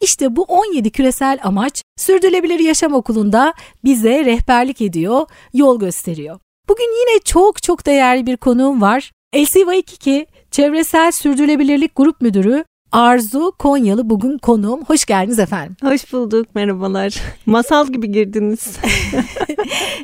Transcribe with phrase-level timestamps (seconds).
[0.00, 3.54] İşte bu 17 küresel amaç Sürdürülebilir Yaşam Okulu'nda
[3.84, 6.40] bize rehberlik ediyor, yol gösteriyor.
[6.68, 9.12] Bugün yine çok çok değerli bir konuğum var.
[9.36, 12.64] LC Waikiki Çevresel Sürdürülebilirlik Grup Müdürü
[12.96, 14.84] Arzu Konyalı bugün konuğum.
[14.84, 15.76] Hoş geldiniz efendim.
[15.82, 17.14] Hoş bulduk, merhabalar.
[17.46, 18.76] Masal gibi girdiniz.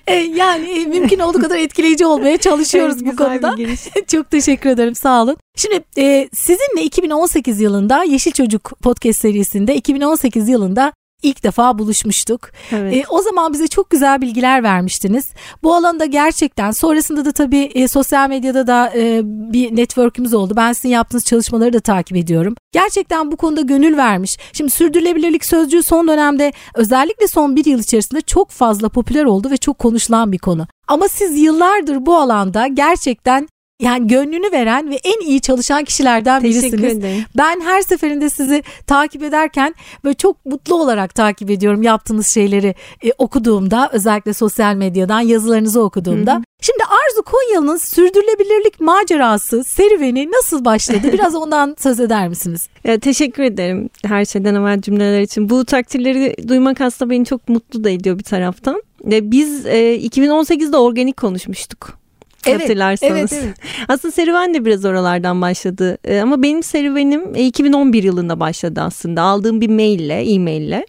[0.06, 3.56] E, yani e, mümkün olduğu kadar etkileyici olmaya çalışıyoruz evet, bu konuda.
[4.06, 5.36] Çok teşekkür ederim, sağ olun.
[5.56, 10.92] Şimdi e, sizinle 2018 yılında Yeşil Çocuk podcast serisinde 2018 yılında
[11.22, 12.50] ilk defa buluşmuştuk.
[12.72, 12.96] Evet.
[12.96, 15.30] E, o zaman bize çok güzel bilgiler vermiştiniz.
[15.62, 20.54] Bu alanda gerçekten sonrasında da tabii e, sosyal medyada da e, bir network'ümüz oldu.
[20.56, 22.54] Ben sizin yaptığınız çalışmaları da takip ediyorum.
[22.72, 24.38] Gerçekten bu konuda gönül vermiş.
[24.52, 29.56] Şimdi sürdürülebilirlik sözcüğü son dönemde özellikle son bir yıl içerisinde çok fazla popüler oldu ve
[29.56, 30.66] çok konuşulan bir konu.
[30.88, 33.48] Ama siz yıllardır bu alanda gerçekten
[33.82, 36.84] yani gönlünü veren ve en iyi çalışan kişilerden birisiniz.
[36.84, 37.24] Ederim.
[37.38, 43.12] Ben her seferinde sizi takip ederken böyle çok mutlu olarak takip ediyorum yaptığınız şeyleri e,
[43.18, 46.34] okuduğumda özellikle sosyal medyadan yazılarınızı okuduğumda.
[46.34, 46.42] Hı hı.
[46.60, 51.00] Şimdi Arzu Konyalı'nın sürdürülebilirlik macerası, serüveni nasıl başladı?
[51.12, 52.68] Biraz ondan söz eder misiniz?
[52.84, 55.48] Ya, teşekkür ederim her şeyden evvel cümleler için.
[55.48, 58.82] Bu takdirleri duymak aslında beni çok mutlu da ediyor bir taraftan.
[59.04, 62.01] Biz e, 2018'de organik konuşmuştuk.
[62.46, 63.32] Evet, hatırlarsanız.
[63.32, 63.56] Evet, evet.
[63.88, 65.98] Aslında serüven de biraz oralardan başladı.
[66.04, 69.22] E, ama benim serüvenim 2011 yılında başladı aslında.
[69.22, 70.86] Aldığım bir maille, e-maille.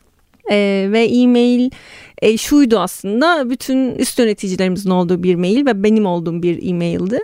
[0.51, 1.69] E, ve e-mail
[2.21, 7.19] e, şuydu aslında bütün üst yöneticilerimizin olduğu bir mail ve benim olduğum bir e-maildi.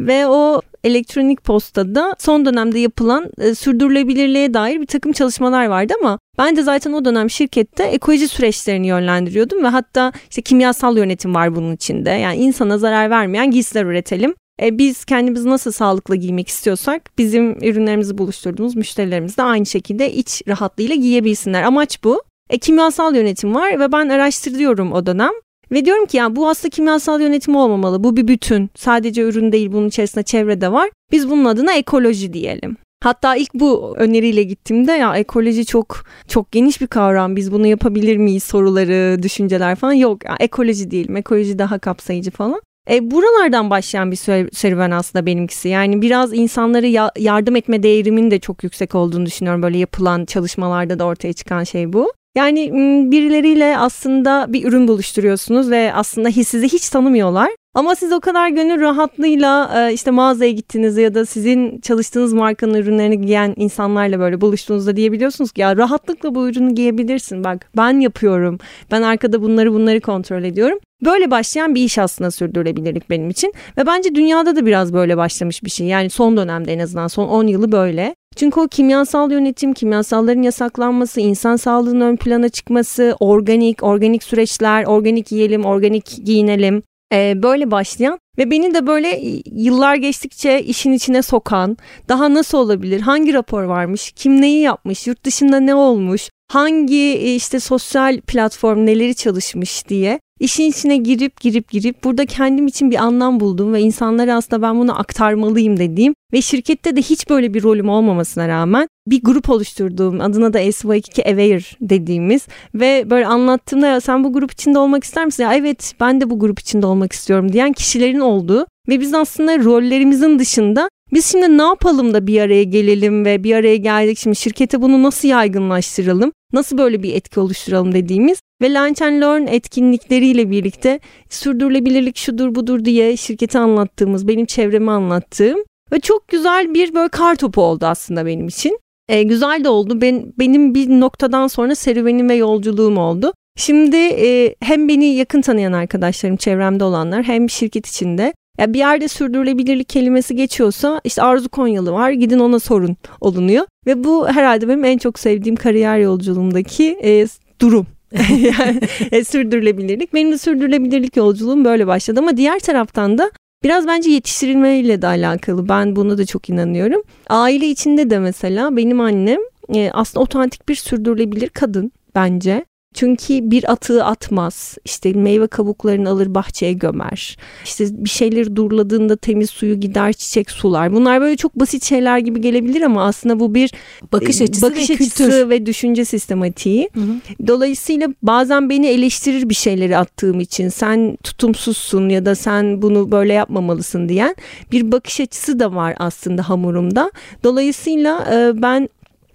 [0.00, 6.18] Ve o elektronik postada son dönemde yapılan e, sürdürülebilirliğe dair bir takım çalışmalar vardı ama
[6.38, 11.56] ben de zaten o dönem şirkette ekoloji süreçlerini yönlendiriyordum ve hatta işte kimyasal yönetim var
[11.56, 12.10] bunun içinde.
[12.10, 14.34] Yani insana zarar vermeyen giysiler üretelim.
[14.62, 20.42] E, biz kendimizi nasıl sağlıklı giymek istiyorsak bizim ürünlerimizi buluşturduğumuz müşterilerimiz de aynı şekilde iç
[20.48, 21.62] rahatlığıyla giyebilsinler.
[21.62, 22.22] Amaç bu.
[22.50, 25.30] E, kimyasal yönetim var ve ben araştırıyorum o dönem.
[25.72, 28.04] Ve diyorum ki yani bu aslında kimyasal yönetim olmamalı.
[28.04, 28.70] Bu bir bütün.
[28.74, 30.90] Sadece ürün değil bunun içerisinde çevre de var.
[31.12, 32.76] Biz bunun adına ekoloji diyelim.
[33.04, 37.36] Hatta ilk bu öneriyle gittiğimde ya ekoloji çok çok geniş bir kavram.
[37.36, 40.24] Biz bunu yapabilir miyiz soruları, düşünceler falan yok.
[40.24, 41.16] Yani ekoloji değil.
[41.16, 42.60] Ekoloji daha kapsayıcı falan.
[42.90, 44.16] E, buralardan başlayan bir
[44.52, 45.68] serüven aslında benimkisi.
[45.68, 49.62] Yani biraz insanları ya- yardım etme değerimin de çok yüksek olduğunu düşünüyorum.
[49.62, 52.12] Böyle yapılan çalışmalarda da ortaya çıkan şey bu.
[52.36, 52.70] Yani
[53.10, 57.50] birileriyle aslında bir ürün buluşturuyorsunuz ve aslında sizi hiç tanımıyorlar.
[57.74, 63.20] Ama siz o kadar gönül rahatlığıyla işte mağazaya gittiğinizde ya da sizin çalıştığınız markanın ürünlerini
[63.20, 67.44] giyen insanlarla böyle buluştuğunuzda diyebiliyorsunuz ki ya rahatlıkla bu ürünü giyebilirsin.
[67.44, 68.58] Bak ben yapıyorum.
[68.90, 70.78] Ben arkada bunları bunları kontrol ediyorum.
[71.04, 75.64] Böyle başlayan bir iş aslında sürdürülebilirlik benim için ve bence dünyada da biraz böyle başlamış
[75.64, 75.86] bir şey.
[75.86, 78.14] Yani son dönemde en azından son 10 yılı böyle.
[78.36, 85.32] Çünkü o kimyasal yönetim, kimyasalların yasaklanması, insan sağlığının ön plana çıkması, organik, organik süreçler, organik
[85.32, 86.82] yiyelim, organik giyinelim.
[87.12, 89.20] Ee, böyle başlayan ve beni de böyle
[89.52, 91.76] yıllar geçtikçe işin içine sokan,
[92.08, 97.60] daha nasıl olabilir, hangi rapor varmış, kim neyi yapmış, yurt dışında ne olmuş, hangi işte
[97.60, 103.40] sosyal platform neleri çalışmış diye işin içine girip girip girip burada kendim için bir anlam
[103.40, 107.88] buldum ve insanlara aslında ben bunu aktarmalıyım dediğim ve şirkette de hiç böyle bir rolüm
[107.88, 114.24] olmamasına rağmen bir grup oluşturduğum adına da SY2 Aware dediğimiz ve böyle anlattığımda ya sen
[114.24, 115.42] bu grup içinde olmak ister misin?
[115.42, 119.58] Ya evet ben de bu grup içinde olmak istiyorum diyen kişilerin olduğu ve biz aslında
[119.58, 124.36] rollerimizin dışında biz şimdi ne yapalım da bir araya gelelim ve bir araya geldik şimdi
[124.36, 126.32] şirkete bunu nasıl yaygınlaştıralım?
[126.52, 131.00] Nasıl böyle bir etki oluşturalım dediğimiz ve Lunch and Learn etkinlikleriyle birlikte
[131.30, 135.58] sürdürülebilirlik şudur budur diye şirketi anlattığımız, benim çevremi anlattığım
[135.92, 138.78] ve çok güzel bir böyle kar topu oldu aslında benim için.
[139.08, 140.00] E, güzel de oldu.
[140.00, 143.32] Ben, benim bir noktadan sonra serüvenim ve yolculuğum oldu.
[143.56, 149.08] Şimdi e, hem beni yakın tanıyan arkadaşlarım, çevremde olanlar hem şirket içinde ya bir yerde
[149.08, 153.66] sürdürülebilirlik kelimesi geçiyorsa işte Arzu Konyalı var gidin ona sorun olunuyor.
[153.86, 157.26] Ve bu herhalde benim en çok sevdiğim kariyer yolculuğumdaki e,
[157.60, 157.86] durum.
[158.30, 158.80] yani
[159.12, 160.14] e, sürdürülebilirlik.
[160.14, 163.30] Benim de sürdürülebilirlik yolculuğum böyle başladı ama diğer taraftan da
[163.64, 165.68] Biraz bence yetiştirilmeyle de alakalı.
[165.68, 167.02] Ben buna da çok inanıyorum.
[167.28, 169.40] Aile içinde de mesela benim annem
[169.74, 172.64] e, aslında otantik bir sürdürülebilir kadın bence.
[172.98, 174.78] Çünkü bir atığı atmaz.
[174.84, 177.36] İşte meyve kabuklarını alır bahçeye gömer.
[177.64, 180.92] İşte bir şeyleri durladığında temiz suyu gider çiçek sular.
[180.92, 183.72] Bunlar böyle çok basit şeyler gibi gelebilir ama aslında bu bir
[184.12, 185.50] bakış açısı, bakış ve, açısı kültür.
[185.50, 186.90] ve düşünce sistematiği.
[186.94, 187.46] Hı hı.
[187.46, 190.68] Dolayısıyla bazen beni eleştirir bir şeyleri attığım için.
[190.68, 194.36] Sen tutumsuzsun ya da sen bunu böyle yapmamalısın diyen
[194.72, 197.10] bir bakış açısı da var aslında hamurumda.
[197.44, 198.26] Dolayısıyla
[198.62, 198.88] ben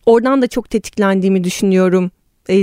[0.06, 2.12] oradan da çok tetiklendiğimi düşünüyorum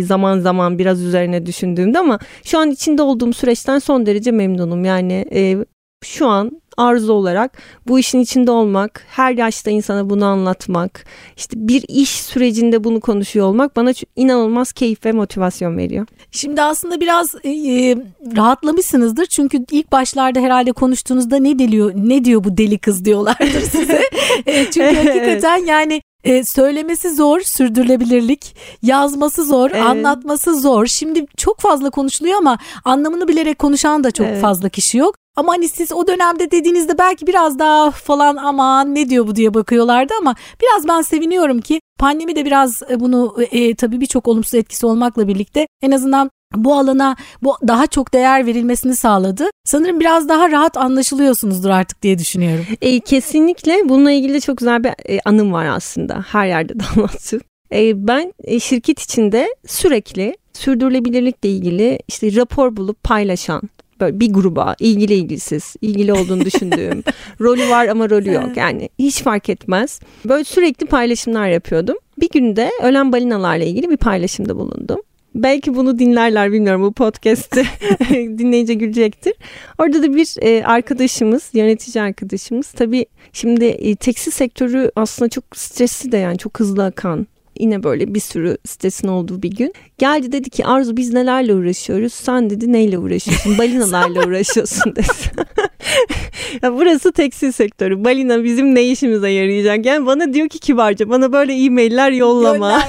[0.03, 4.85] zaman zaman biraz üzerine düşündüğümde ama şu an içinde olduğum süreçten son derece memnunum.
[4.85, 5.57] Yani e,
[6.05, 11.05] şu an arzu olarak bu işin içinde olmak, her yaşta insana bunu anlatmak,
[11.37, 16.07] işte bir iş sürecinde bunu konuşuyor olmak bana inanılmaz keyif ve motivasyon veriyor.
[16.31, 17.97] Şimdi aslında biraz e, e
[18.37, 24.03] rahatlamışsınızdır çünkü ilk başlarda herhalde konuştuğunuzda ne diliyor, ne diyor bu deli kız diyorlardır size.
[24.47, 29.83] e, çünkü hakikaten yani ee, söylemesi zor, sürdürülebilirlik, yazması zor, evet.
[29.83, 30.87] anlatması zor.
[30.87, 34.41] Şimdi çok fazla konuşuluyor ama anlamını bilerek konuşan da çok evet.
[34.43, 35.15] fazla kişi yok.
[35.37, 39.55] Ama hani siz o dönemde dediğinizde belki biraz daha falan aman ne diyor bu diye
[39.55, 44.55] bakıyorlardı ama biraz ben seviniyorum ki pandemi de biraz e, bunu e, tabii birçok olumsuz
[44.55, 49.51] etkisi olmakla birlikte en azından bu alana bu daha çok değer verilmesini sağladı.
[49.65, 52.67] Sanırım biraz daha rahat anlaşılıyorsunuzdur artık diye düşünüyorum.
[52.81, 56.25] E, kesinlikle bununla ilgili çok güzel bir e, anım var aslında.
[56.29, 57.41] Her yerde de anlattım.
[57.73, 63.63] E, ben e, şirket içinde sürekli sürdürülebilirlikle ilgili işte rapor bulup paylaşan
[64.01, 67.05] böyle bir gruba ilgili ilgisiz, ilgili olduğunu düşündüğüm,
[67.41, 68.57] rolü var ama rolü yok.
[68.57, 70.01] Yani hiç fark etmez.
[70.25, 71.97] Böyle sürekli paylaşımlar yapıyordum.
[72.21, 75.01] Bir günde ölen balinalarla ilgili bir paylaşımda bulundum.
[75.35, 77.65] Belki bunu dinlerler bilmiyorum bu podcast'i
[78.11, 79.35] dinleyince gülecektir.
[79.79, 86.13] Orada da bir e, arkadaşımız, yönetici arkadaşımız tabii şimdi e, tekstil sektörü aslında çok stresli
[86.13, 87.27] de yani çok hızlı akan
[87.61, 89.75] yine böyle bir sürü stresin olduğu bir gün.
[89.99, 92.13] Geldi dedi ki Arzu biz nelerle uğraşıyoruz?
[92.13, 93.59] Sen dedi neyle uğraşıyorsun?
[93.59, 95.07] Balinalarla uğraşıyorsun dedi.
[96.63, 98.05] ya burası tekstil sektörü.
[98.05, 99.87] Balina bizim ne işimize yarayacak?
[99.87, 102.83] Yani bana diyor ki kibarca bana böyle e-mailler yollama.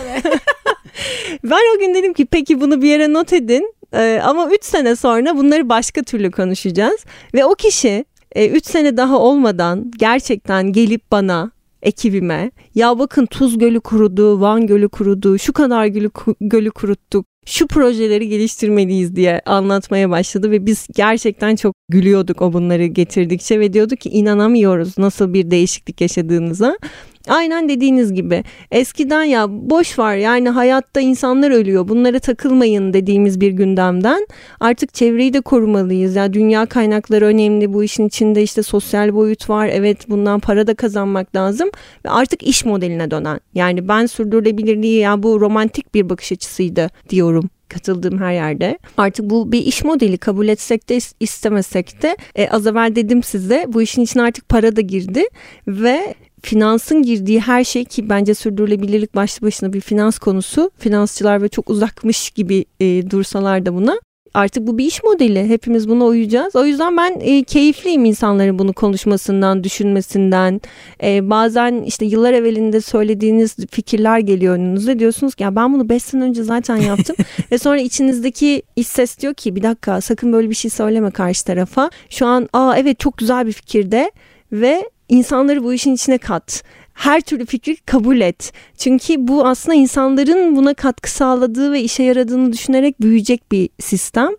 [1.43, 3.73] Ben o gün dedim ki peki bunu bir yere not edin.
[3.93, 7.05] Ee, ama 3 sene sonra bunları başka türlü konuşacağız.
[7.33, 8.05] Ve o kişi
[8.35, 11.51] 3 e, sene daha olmadan gerçekten gelip bana
[11.81, 16.09] ekibime ya bakın Tuz Gölü kurudu, Van Gölü kurudu, şu kadar gölü,
[16.41, 22.85] gölü kuruttuk, şu projeleri geliştirmeliyiz diye anlatmaya başladı ve biz gerçekten çok gülüyorduk o bunları
[22.85, 26.77] getirdikçe ve diyorduk ki inanamıyoruz nasıl bir değişiklik yaşadığınıza.
[27.27, 33.51] Aynen dediğiniz gibi eskiden ya boş var yani hayatta insanlar ölüyor bunlara takılmayın dediğimiz bir
[33.51, 34.27] gündemden
[34.59, 36.15] artık çevreyi de korumalıyız.
[36.15, 40.73] Ya dünya kaynakları önemli bu işin içinde işte sosyal boyut var evet bundan para da
[40.75, 41.69] kazanmak lazım
[42.05, 47.49] ve artık iş modeline dönen yani ben sürdürülebilirliği ya bu romantik bir bakış açısıydı diyorum
[47.71, 48.77] katıldığım her yerde.
[48.97, 53.65] Artık bu bir iş modeli kabul etsek de istemesek de e, az evvel dedim size
[53.67, 55.23] bu işin içine artık para da girdi
[55.67, 60.71] ve finansın girdiği her şey ki bence sürdürülebilirlik başlı başına bir finans konusu.
[60.77, 63.99] Finansçılar ve çok uzakmış gibi e, dursalar da buna.
[64.33, 65.49] Artık bu bir iş modeli.
[65.49, 66.55] Hepimiz buna uyacağız.
[66.55, 70.61] O yüzden ben e, keyifliyim insanların bunu konuşmasından, düşünmesinden.
[71.03, 74.99] E, bazen işte yıllar evvelinde söylediğiniz fikirler geliyor önünüze.
[74.99, 77.15] Diyorsunuz ki ya ben bunu 5 sene önce zaten yaptım.
[77.51, 81.45] Ve sonra içinizdeki iç ses diyor ki bir dakika sakın böyle bir şey söyleme karşı
[81.45, 81.89] tarafa.
[82.09, 84.11] Şu an aa evet çok güzel bir fikirde
[84.51, 86.63] ve insanları bu işin içine kat
[87.01, 88.53] her türlü fikri kabul et.
[88.77, 94.29] Çünkü bu aslında insanların buna katkı sağladığı ve işe yaradığını düşünerek büyüyecek bir sistem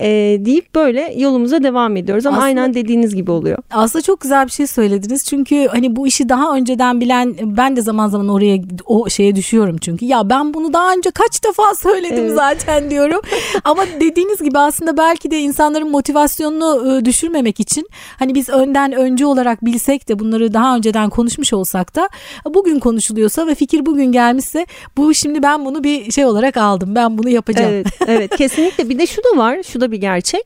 [0.00, 0.06] e,
[0.40, 2.26] deyip böyle yolumuza devam ediyoruz.
[2.26, 3.58] Ama aslında, aynen dediğiniz gibi oluyor.
[3.70, 5.24] Aslında çok güzel bir şey söylediniz.
[5.24, 9.76] Çünkü hani bu işi daha önceden bilen ben de zaman zaman oraya o şeye düşüyorum
[9.78, 10.04] çünkü.
[10.04, 12.34] Ya ben bunu daha önce kaç defa söyledim evet.
[12.34, 13.20] zaten diyorum.
[13.64, 19.26] Ama dediğiniz gibi aslında belki de insanların motivasyonunu ıı, düşürmemek için hani biz önden önce
[19.26, 22.03] olarak bilsek de bunları daha önceden konuşmuş olsak da
[22.44, 26.94] bugün konuşuluyorsa ve fikir bugün gelmişse bu şimdi ben bunu bir şey olarak aldım.
[26.94, 27.72] Ben bunu yapacağım.
[27.72, 28.88] Evet, evet kesinlikle.
[28.88, 29.62] Bir de şu da var.
[29.62, 30.42] Şu da bir gerçek.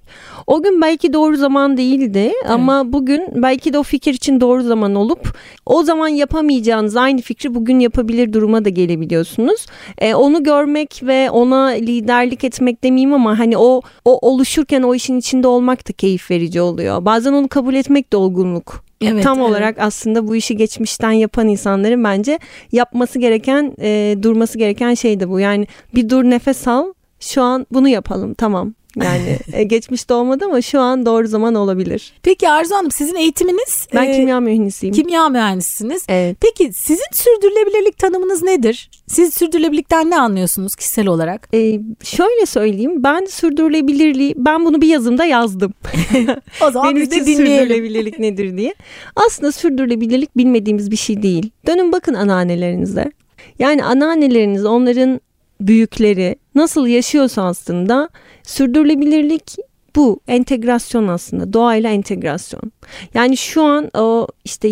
[0.46, 2.50] O gün belki doğru zaman değildi evet.
[2.50, 7.54] ama bugün belki de o fikir için doğru zaman olup o zaman yapamayacağınız aynı fikri
[7.54, 9.66] bugün yapabilir duruma da gelebiliyorsunuz.
[9.98, 15.18] Ee, onu görmek ve ona liderlik etmek demeyeyim ama hani o o oluşurken o işin
[15.18, 17.04] içinde olmak da keyif verici oluyor.
[17.04, 18.87] Bazen onu kabul etmek de olgunluk.
[19.00, 19.50] Evet, Tam evet.
[19.50, 22.38] olarak aslında bu işi geçmişten yapan insanların bence
[22.72, 25.40] yapması gereken, e, durması gereken şey de bu.
[25.40, 26.92] Yani bir dur nefes al.
[27.20, 28.34] Şu an bunu yapalım.
[28.34, 28.74] Tamam.
[29.04, 32.12] Yani e, geçmişte olmadı ama şu an doğru zaman olabilir.
[32.22, 33.88] Peki Arzu Hanım sizin eğitiminiz?
[33.94, 34.94] Ben e, kimya mühendisiyim.
[34.94, 36.04] Kimya mühendisisiniz.
[36.08, 36.36] Evet.
[36.40, 38.90] Peki sizin sürdürülebilirlik tanımınız nedir?
[39.06, 41.48] Siz sürdürülebilirlikten ne anlıyorsunuz kişisel olarak?
[41.54, 45.74] E, şöyle söyleyeyim ben sürdürülebilirliği ben bunu bir yazımda yazdım.
[46.66, 48.74] o zaman Benim için sürdürülebilirlik nedir diye.
[49.16, 51.50] Aslında sürdürülebilirlik bilmediğimiz bir şey değil.
[51.66, 53.12] Dönün bakın anneannelerinize.
[53.58, 55.20] Yani anneanneleriniz onların
[55.60, 58.08] büyükleri nasıl yaşıyorsa aslında
[58.42, 59.56] sürdürülebilirlik
[59.96, 62.72] bu entegrasyon aslında doğayla entegrasyon.
[63.14, 64.68] Yani şu an o işte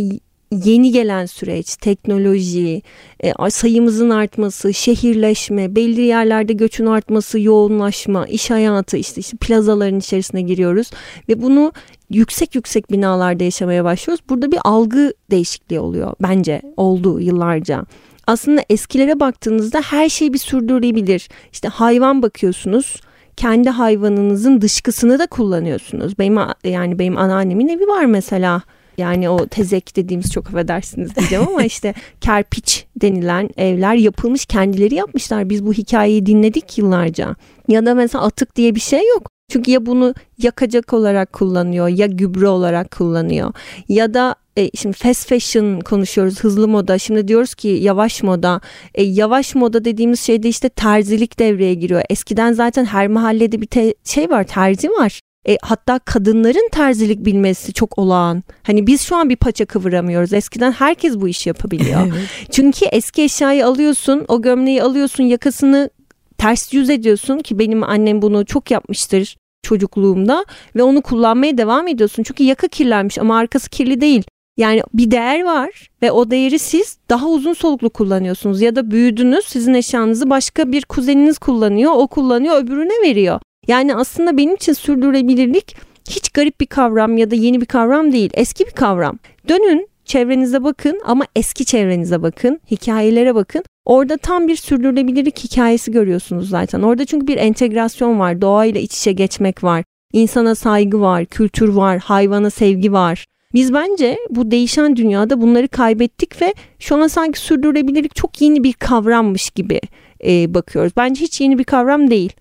[0.52, 2.82] yeni gelen süreç, teknoloji,
[3.20, 10.42] e, sayımızın artması, şehirleşme, belli yerlerde göçün artması, yoğunlaşma, iş hayatı işte, işte plazaların içerisine
[10.42, 10.90] giriyoruz
[11.28, 11.72] ve bunu
[12.10, 14.24] yüksek yüksek binalarda yaşamaya başlıyoruz.
[14.28, 17.84] Burada bir algı değişikliği oluyor bence oldu yıllarca
[18.26, 21.28] aslında eskilere baktığınızda her şey bir sürdürülebilir.
[21.52, 23.00] İşte hayvan bakıyorsunuz
[23.36, 26.18] kendi hayvanınızın dışkısını da kullanıyorsunuz.
[26.18, 28.62] Benim yani benim anneannemin evi var mesela.
[28.98, 35.50] Yani o tezek dediğimiz çok affedersiniz diyeceğim ama işte kerpiç denilen evler yapılmış kendileri yapmışlar.
[35.50, 37.34] Biz bu hikayeyi dinledik yıllarca.
[37.68, 39.35] Ya da mesela atık diye bir şey yok.
[39.48, 43.52] Çünkü ya bunu yakacak olarak kullanıyor ya gübre olarak kullanıyor
[43.88, 48.60] ya da e, şimdi fast fashion konuşuyoruz hızlı moda şimdi diyoruz ki yavaş moda
[48.94, 53.94] e, yavaş moda dediğimiz şeyde işte terzilik devreye giriyor eskiden zaten her mahallede bir te-
[54.04, 58.42] şey var terzi var e, hatta kadınların terzilik bilmesi çok olağan.
[58.62, 60.32] Hani biz şu an bir paça kıvıramıyoruz.
[60.32, 62.12] Eskiden herkes bu işi yapabiliyor.
[62.50, 65.90] Çünkü eski eşyayı alıyorsun, o gömleği alıyorsun, yakasını
[66.38, 70.44] ters yüz ediyorsun ki benim annem bunu çok yapmıştır çocukluğumda
[70.76, 72.22] ve onu kullanmaya devam ediyorsun.
[72.22, 74.22] Çünkü yaka kirlenmiş ama arkası kirli değil.
[74.56, 79.44] Yani bir değer var ve o değeri siz daha uzun soluklu kullanıyorsunuz ya da büyüdünüz
[79.44, 83.40] sizin eşyanızı başka bir kuzeniniz kullanıyor o kullanıyor öbürüne veriyor.
[83.68, 85.76] Yani aslında benim için sürdürülebilirlik
[86.10, 89.18] hiç garip bir kavram ya da yeni bir kavram değil eski bir kavram.
[89.48, 93.64] Dönün çevrenize bakın ama eski çevrenize bakın, hikayelere bakın.
[93.86, 96.82] Orada tam bir sürdürülebilirlik hikayesi görüyorsunuz zaten.
[96.82, 101.98] Orada çünkü bir entegrasyon var, doğayla iç içe geçmek var, insana saygı var, kültür var,
[101.98, 103.24] hayvana sevgi var.
[103.54, 108.72] Biz bence bu değişen dünyada bunları kaybettik ve şu an sanki sürdürülebilirlik çok yeni bir
[108.72, 109.80] kavrammış gibi
[110.24, 110.92] e, bakıyoruz.
[110.96, 112.32] Bence hiç yeni bir kavram değil.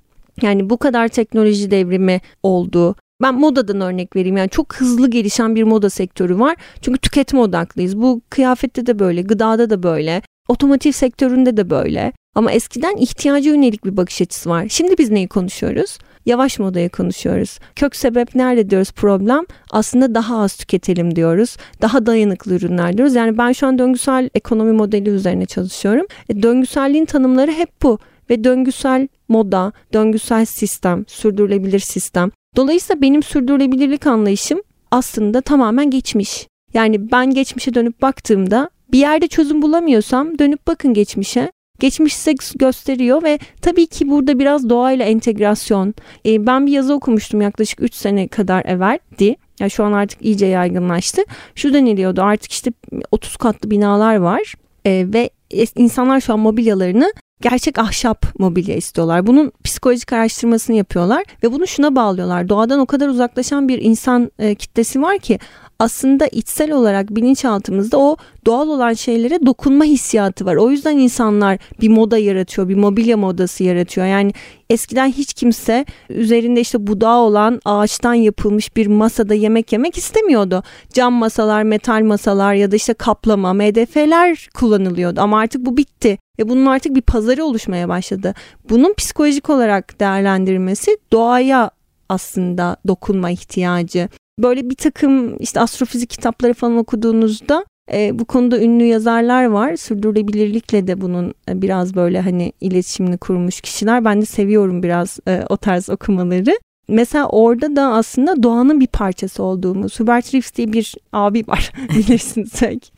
[0.41, 2.95] Yani bu kadar teknoloji devrimi oldu.
[3.21, 4.37] Ben modadan örnek vereyim.
[4.37, 6.55] Yani çok hızlı gelişen bir moda sektörü var.
[6.81, 8.01] Çünkü tüketme odaklıyız.
[8.01, 12.13] Bu kıyafette de böyle, gıdada da böyle, otomotiv sektöründe de böyle.
[12.35, 14.65] Ama eskiden ihtiyaca yönelik bir bakış açısı var.
[14.69, 15.97] Şimdi biz neyi konuşuyoruz?
[16.25, 17.59] Yavaş modaya konuşuyoruz.
[17.75, 19.45] Kök sebep nerede diyoruz problem?
[19.71, 21.57] Aslında daha az tüketelim diyoruz.
[21.81, 23.15] Daha dayanıklı ürünler diyoruz.
[23.15, 26.05] Yani ben şu an döngüsel ekonomi modeli üzerine çalışıyorum.
[26.29, 27.99] E, döngüselliğin tanımları hep bu
[28.29, 32.31] ve döngüsel moda, döngüsel sistem, sürdürülebilir sistem.
[32.55, 34.61] Dolayısıyla benim sürdürülebilirlik anlayışım
[34.91, 36.47] aslında tamamen geçmiş.
[36.73, 41.51] Yani ben geçmişe dönüp baktığımda bir yerde çözüm bulamıyorsam dönüp bakın geçmişe.
[41.79, 45.93] Geçmiş size gösteriyor ve tabii ki burada biraz doğayla entegrasyon.
[46.25, 49.35] Ee, ben bir yazı okumuştum yaklaşık 3 sene kadar evveldi.
[49.59, 51.21] Yani şu an artık iyice yaygınlaştı.
[51.55, 52.71] Şu deniliyordu artık işte
[53.11, 54.53] 30 katlı binalar var
[54.85, 55.29] ee, ve
[55.75, 59.27] insanlar şu an mobilyalarını gerçek ahşap mobilya istiyorlar.
[59.27, 62.49] Bunun psikolojik araştırmasını yapıyorlar ve bunu şuna bağlıyorlar.
[62.49, 65.39] Doğadan o kadar uzaklaşan bir insan e, kitlesi var ki
[65.79, 70.55] aslında içsel olarak bilinçaltımızda o doğal olan şeylere dokunma hissiyatı var.
[70.55, 74.07] O yüzden insanlar bir moda yaratıyor, bir mobilya modası yaratıyor.
[74.07, 74.31] Yani
[74.69, 80.63] eskiden hiç kimse üzerinde işte budağı olan ağaçtan yapılmış bir masada yemek yemek istemiyordu.
[80.93, 86.49] Cam masalar, metal masalar ya da işte kaplama, MDF'ler kullanılıyordu ama artık bu bitti ve
[86.49, 88.33] bunun artık bir pazarı oluşmaya başladı.
[88.69, 91.71] Bunun psikolojik olarak değerlendirilmesi doğaya
[92.09, 94.09] aslında dokunma ihtiyacı.
[94.39, 99.75] Böyle bir takım işte astrofizik kitapları falan okuduğunuzda e, bu konuda ünlü yazarlar var.
[99.75, 104.05] Sürdürülebilirlikle de bunun e, biraz böyle hani iletişimini kurmuş kişiler.
[104.05, 106.59] Ben de seviyorum biraz e, o tarz okumaları.
[106.87, 109.99] Mesela orada da aslında doğanın bir parçası olduğumuz.
[109.99, 112.91] Hubert Reeves diye bir abi var bilirsiniz belki.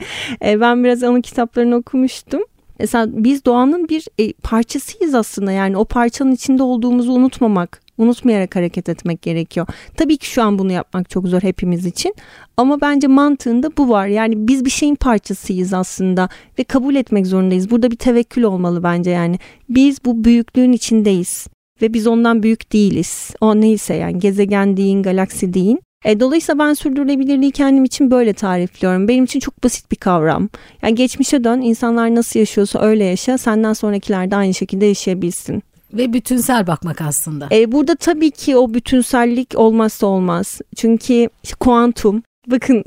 [0.46, 2.42] E, ben biraz onun kitaplarını okumuştum.
[2.80, 8.90] Mesela biz doğanın bir e, parçasıyız aslında yani o parçanın içinde olduğumuzu unutmamak, unutmayarak hareket
[8.90, 9.68] etmek gerekiyor.
[9.98, 12.16] Tabii ki şu an bunu yapmak çok zor hepimiz için
[12.58, 14.08] ama bence mantığında bu var.
[14.08, 17.72] Yani biz bir şeyin parçasıyız aslında ve kabul etmek zorundayız.
[17.72, 19.40] Burada bir tevekkül olmalı bence yani.
[19.70, 21.48] Biz bu büyüklüğün içindeyiz
[21.82, 23.32] ve biz ondan büyük değiliz.
[23.42, 25.80] O neyse yani gezegen deyin, galaksi deyin.
[26.06, 29.08] E, dolayısıyla ben sürdürülebilirliği kendim için böyle tarifliyorum.
[29.08, 30.50] Benim için çok basit bir kavram.
[30.82, 35.64] Yani geçmişe dön, insanlar nasıl yaşıyorsa öyle yaşa, senden sonrakiler de aynı şekilde yaşayabilsin.
[35.94, 37.48] Ve bütünsel bakmak aslında.
[37.52, 40.62] E, burada tabii ki o bütünsellik olmazsa olmaz.
[40.76, 41.30] Çünkü
[41.60, 42.84] kuantum Bakın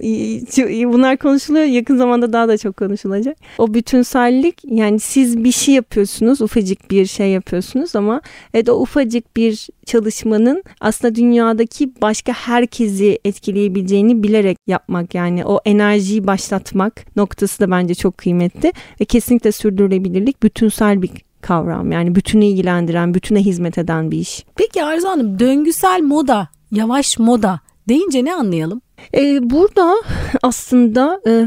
[0.93, 3.37] bunlar konuşuluyor yakın zamanda daha da çok konuşulacak.
[3.59, 8.21] O bütünsellik yani siz bir şey yapıyorsunuz ufacık bir şey yapıyorsunuz ama
[8.55, 16.27] evet o ufacık bir çalışmanın aslında dünyadaki başka herkesi etkileyebileceğini bilerek yapmak yani o enerjiyi
[16.27, 21.11] başlatmak noktası da bence çok kıymetli ve kesinlikle sürdürülebilirlik bütünsel bir
[21.43, 21.93] kavram.
[21.93, 24.45] Yani bütünü ilgilendiren, bütüne hizmet eden bir iş.
[24.57, 28.83] Peki Arzu Hanım döngüsel moda, yavaş moda deyince ne anlayalım?
[29.15, 29.95] Ee, burada
[30.43, 31.47] aslında e,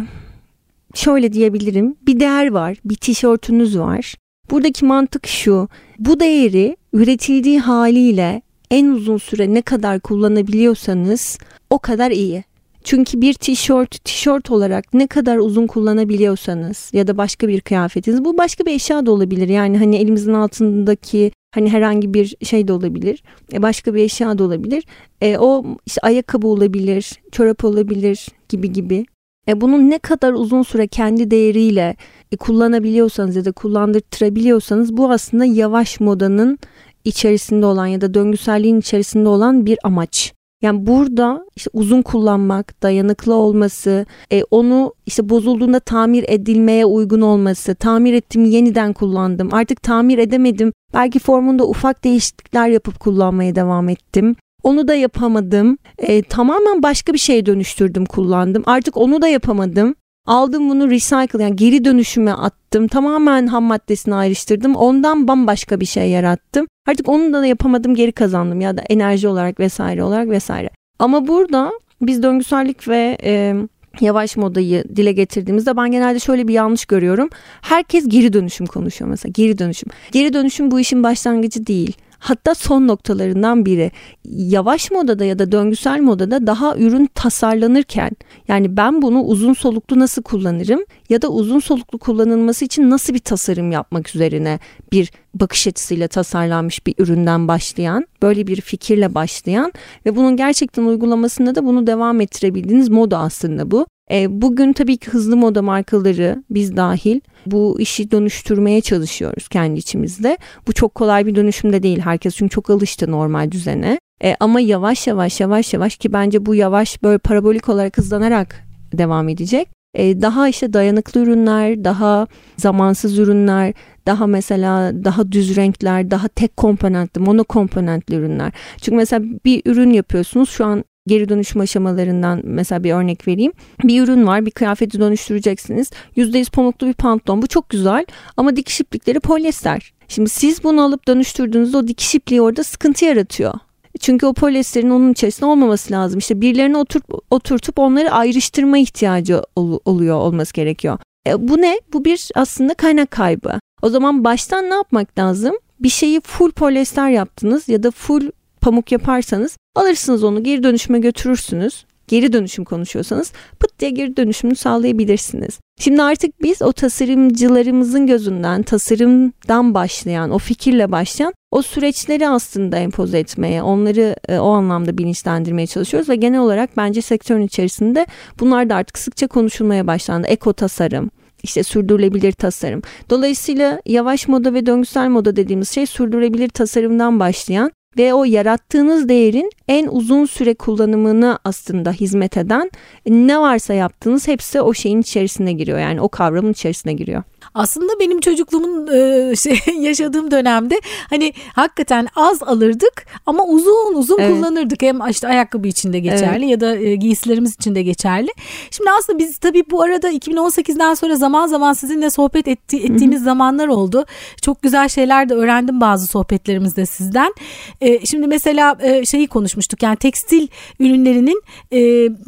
[0.93, 1.95] şöyle diyebilirim.
[2.01, 4.15] Bir değer var, bir tişörtünüz var.
[4.51, 5.67] Buradaki mantık şu.
[6.00, 11.38] Bu değeri üretildiği haliyle en uzun süre ne kadar kullanabiliyorsanız
[11.69, 12.43] o kadar iyi.
[12.83, 18.37] Çünkü bir tişört tişört olarak ne kadar uzun kullanabiliyorsanız ya da başka bir kıyafetiniz bu
[18.37, 19.49] başka bir eşya da olabilir.
[19.49, 23.23] Yani hani elimizin altındaki hani herhangi bir şey de olabilir.
[23.53, 24.83] E, başka bir eşya da olabilir.
[25.21, 29.05] E, o işte ayakkabı olabilir, çorap olabilir gibi gibi.
[29.47, 31.95] E, bunun ne kadar uzun süre kendi değeriyle
[32.31, 36.59] e, kullanabiliyorsanız ya da kullandırtırabiliyorsanız bu aslında yavaş modanın
[37.03, 40.33] içerisinde olan ya da döngüselliğin içerisinde olan bir amaç.
[40.63, 47.75] Yani burada işte uzun kullanmak, dayanıklı olması, e, onu işte bozulduğunda tamir edilmeye uygun olması,
[47.75, 49.50] tamir ettim yeniden kullandım.
[49.51, 50.74] Artık tamir edemedim.
[50.93, 54.36] Belki formunda ufak değişiklikler yapıp kullanmaya devam ettim.
[54.63, 55.77] Onu da yapamadım.
[55.98, 58.63] E, tamamen başka bir şeye dönüştürdüm, kullandım.
[58.65, 59.96] Artık onu da yapamadım.
[60.25, 62.88] Aldım bunu recycle yani geri dönüşüme attım.
[62.88, 64.75] Tamamen ham maddesini ayrıştırdım.
[64.75, 66.68] Ondan bambaşka bir şey yarattım.
[66.88, 70.70] Artık onu da yapamadım geri kazandım ya da enerji olarak vesaire olarak vesaire.
[71.00, 73.56] Ama burada biz döngüsellik ve e,
[74.01, 77.30] yavaş modayı dile getirdiğimizde ben genelde şöyle bir yanlış görüyorum.
[77.62, 79.89] Herkes geri dönüşüm konuşuyor mesela geri dönüşüm.
[80.12, 83.92] Geri dönüşüm bu işin başlangıcı değil hatta son noktalarından biri.
[84.25, 88.12] Yavaş modada ya da döngüsel modada daha ürün tasarlanırken
[88.48, 93.20] yani ben bunu uzun soluklu nasıl kullanırım ya da uzun soluklu kullanılması için nasıl bir
[93.20, 94.59] tasarım yapmak üzerine
[94.92, 99.74] bir bakış açısıyla tasarlanmış bir üründen başlayan, böyle bir fikirle başlayan
[100.05, 103.86] ve bunun gerçekten uygulamasında da bunu devam ettirebildiğiniz moda aslında bu.
[104.11, 110.37] E, bugün tabii ki hızlı moda markaları biz dahil bu işi dönüştürmeye çalışıyoruz kendi içimizde.
[110.68, 114.00] Bu çok kolay bir dönüşüm de değil herkes çünkü çok alıştı normal düzene.
[114.24, 118.63] E, ama yavaş yavaş yavaş yavaş ki bence bu yavaş böyle parabolik olarak hızlanarak
[118.94, 119.70] devam edecek.
[119.94, 123.74] E, daha işte dayanıklı ürünler, daha zamansız ürünler,
[124.05, 128.51] daha mesela daha düz renkler, daha tek komponentli, monokomponentli ürünler.
[128.81, 133.51] Çünkü mesela bir ürün yapıyorsunuz şu an geri dönüşüm aşamalarından mesela bir örnek vereyim.
[133.83, 135.92] Bir ürün var bir kıyafeti dönüştüreceksiniz.
[136.18, 138.05] %100 pamuklu bir pantolon bu çok güzel
[138.37, 139.94] ama dikiş iplikleri polyester.
[140.07, 143.53] Şimdi siz bunu alıp dönüştürdüğünüzde o dikiş ipliği orada sıkıntı yaratıyor.
[144.00, 146.20] Çünkü o polyesterin onun içerisinde olmaması lazım.
[146.20, 150.98] İşte birilerine oturup, oturtup onları ayrıştırma ihtiyacı ol, oluyor olması gerekiyor.
[151.27, 151.79] E, bu ne?
[151.94, 153.59] Bu bir aslında kaynak kaybı.
[153.81, 155.55] O zaman baştan ne yapmak lazım?
[155.79, 158.31] Bir şeyi full polyester yaptınız ya da full
[158.63, 161.85] pamuk yaparsanız alırsınız onu geri dönüşüme götürürsünüz.
[162.07, 165.59] Geri dönüşüm konuşuyorsanız pıt diye geri dönüşümünü sağlayabilirsiniz.
[165.79, 173.19] Şimdi artık biz o tasarımcılarımızın gözünden, tasarımdan başlayan, o fikirle başlayan o süreçleri aslında empoze
[173.19, 178.05] etmeye, onları e, o anlamda bilinçlendirmeye çalışıyoruz ve genel olarak bence sektörün içerisinde
[178.39, 180.27] bunlar da artık sıkça konuşulmaya başlandı.
[180.27, 181.11] Eko tasarım,
[181.43, 182.81] işte sürdürülebilir tasarım.
[183.09, 189.51] Dolayısıyla yavaş moda ve döngüsel moda dediğimiz şey sürdürülebilir tasarımdan başlayan ve o yarattığınız değerin
[189.68, 192.72] en uzun süre kullanımını aslında hizmet eden
[193.08, 195.79] ne varsa yaptığınız hepsi o şeyin içerisine giriyor.
[195.79, 197.24] Yani o kavramın içerisine giriyor.
[197.53, 204.32] Aslında benim çocukluğumun e, şey, yaşadığım dönemde hani hakikaten az alırdık ama uzun uzun evet.
[204.32, 204.82] kullanırdık.
[204.82, 206.51] Hem işte ayakkabı için de geçerli evet.
[206.51, 208.29] ya da e, giysilerimiz için de geçerli.
[208.72, 213.25] Şimdi aslında biz tabii bu arada 2018'den sonra zaman zaman sizinle sohbet etti, ettiğimiz Hı-hı.
[213.25, 214.06] zamanlar oldu.
[214.42, 217.34] Çok güzel şeyler de öğrendim bazı sohbetlerimizde sizden.
[217.82, 220.48] E, şimdi mesela e, şeyi konuşmuştuk yani tekstil
[220.79, 221.79] ürünlerinin e,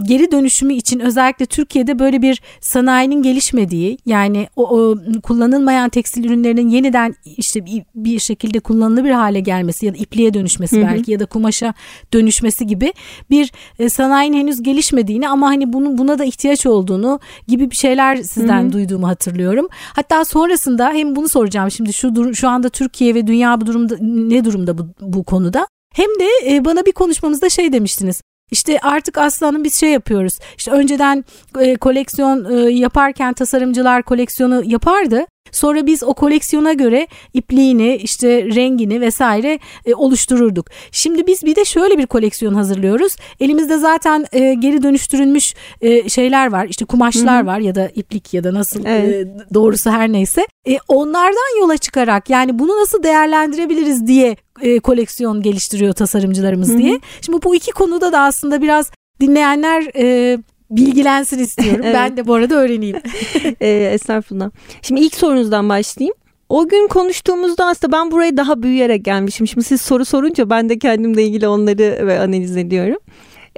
[0.03, 6.69] geri dönüşümü için özellikle Türkiye'de böyle bir sanayinin gelişmediği yani o, o kullanılmayan tekstil ürünlerinin
[6.69, 7.65] yeniden işte
[7.95, 11.11] bir şekilde kullanılabilir hale gelmesi ya da ipliğe dönüşmesi belki hı hı.
[11.11, 11.73] ya da kumaşa
[12.13, 12.93] dönüşmesi gibi
[13.29, 18.15] bir e, sanayinin henüz gelişmediğini ama hani bunun buna da ihtiyaç olduğunu gibi bir şeyler
[18.15, 18.73] sizden hı hı.
[18.73, 19.67] duyduğumu hatırlıyorum.
[19.71, 24.45] Hatta sonrasında hem bunu soracağım şimdi şu şu anda Türkiye ve dünya bu durumda ne
[24.45, 25.67] durumda bu, bu konuda?
[25.93, 28.21] Hem de e, bana bir konuşmamızda şey demiştiniz.
[28.51, 30.39] İşte artık Aslan'ın biz şey yapıyoruz.
[30.57, 31.25] İşte önceden
[31.59, 35.25] e, koleksiyon e, yaparken tasarımcılar koleksiyonu yapardı.
[35.51, 40.65] Sonra biz o koleksiyona göre ipliğini işte rengini vesaire e, oluştururduk.
[40.91, 43.15] Şimdi biz bir de şöyle bir koleksiyon hazırlıyoruz.
[43.39, 46.67] Elimizde zaten e, geri dönüştürülmüş e, şeyler var.
[46.69, 47.45] İşte kumaşlar Hı-hı.
[47.45, 49.27] var ya da iplik ya da nasıl evet.
[49.27, 50.47] e, doğrusu her neyse.
[50.67, 56.77] E, onlardan yola çıkarak yani bunu nasıl değerlendirebiliriz diye e, koleksiyon geliştiriyor tasarımcılarımız Hı-hı.
[56.77, 56.99] diye.
[57.21, 60.37] Şimdi bu iki konuda da aslında biraz dinleyenler e,
[60.77, 61.81] bilgilensin istiyorum.
[61.83, 61.95] evet.
[61.95, 62.97] Ben de bu arada öğreneyim.
[63.61, 64.51] e, estağfurullah.
[64.81, 66.15] Şimdi ilk sorunuzdan başlayayım.
[66.49, 69.47] O gün konuştuğumuzda aslında ben buraya daha büyüyerek gelmişim.
[69.47, 72.97] Şimdi siz soru sorunca ben de kendimle ilgili onları ve analiz ediyorum.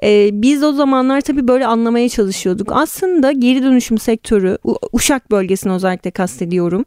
[0.03, 2.67] Ee, biz o zamanlar tabii böyle anlamaya çalışıyorduk.
[2.71, 4.57] Aslında geri dönüşüm sektörü,
[4.91, 6.85] Uşak bölgesini özellikle kastediyorum.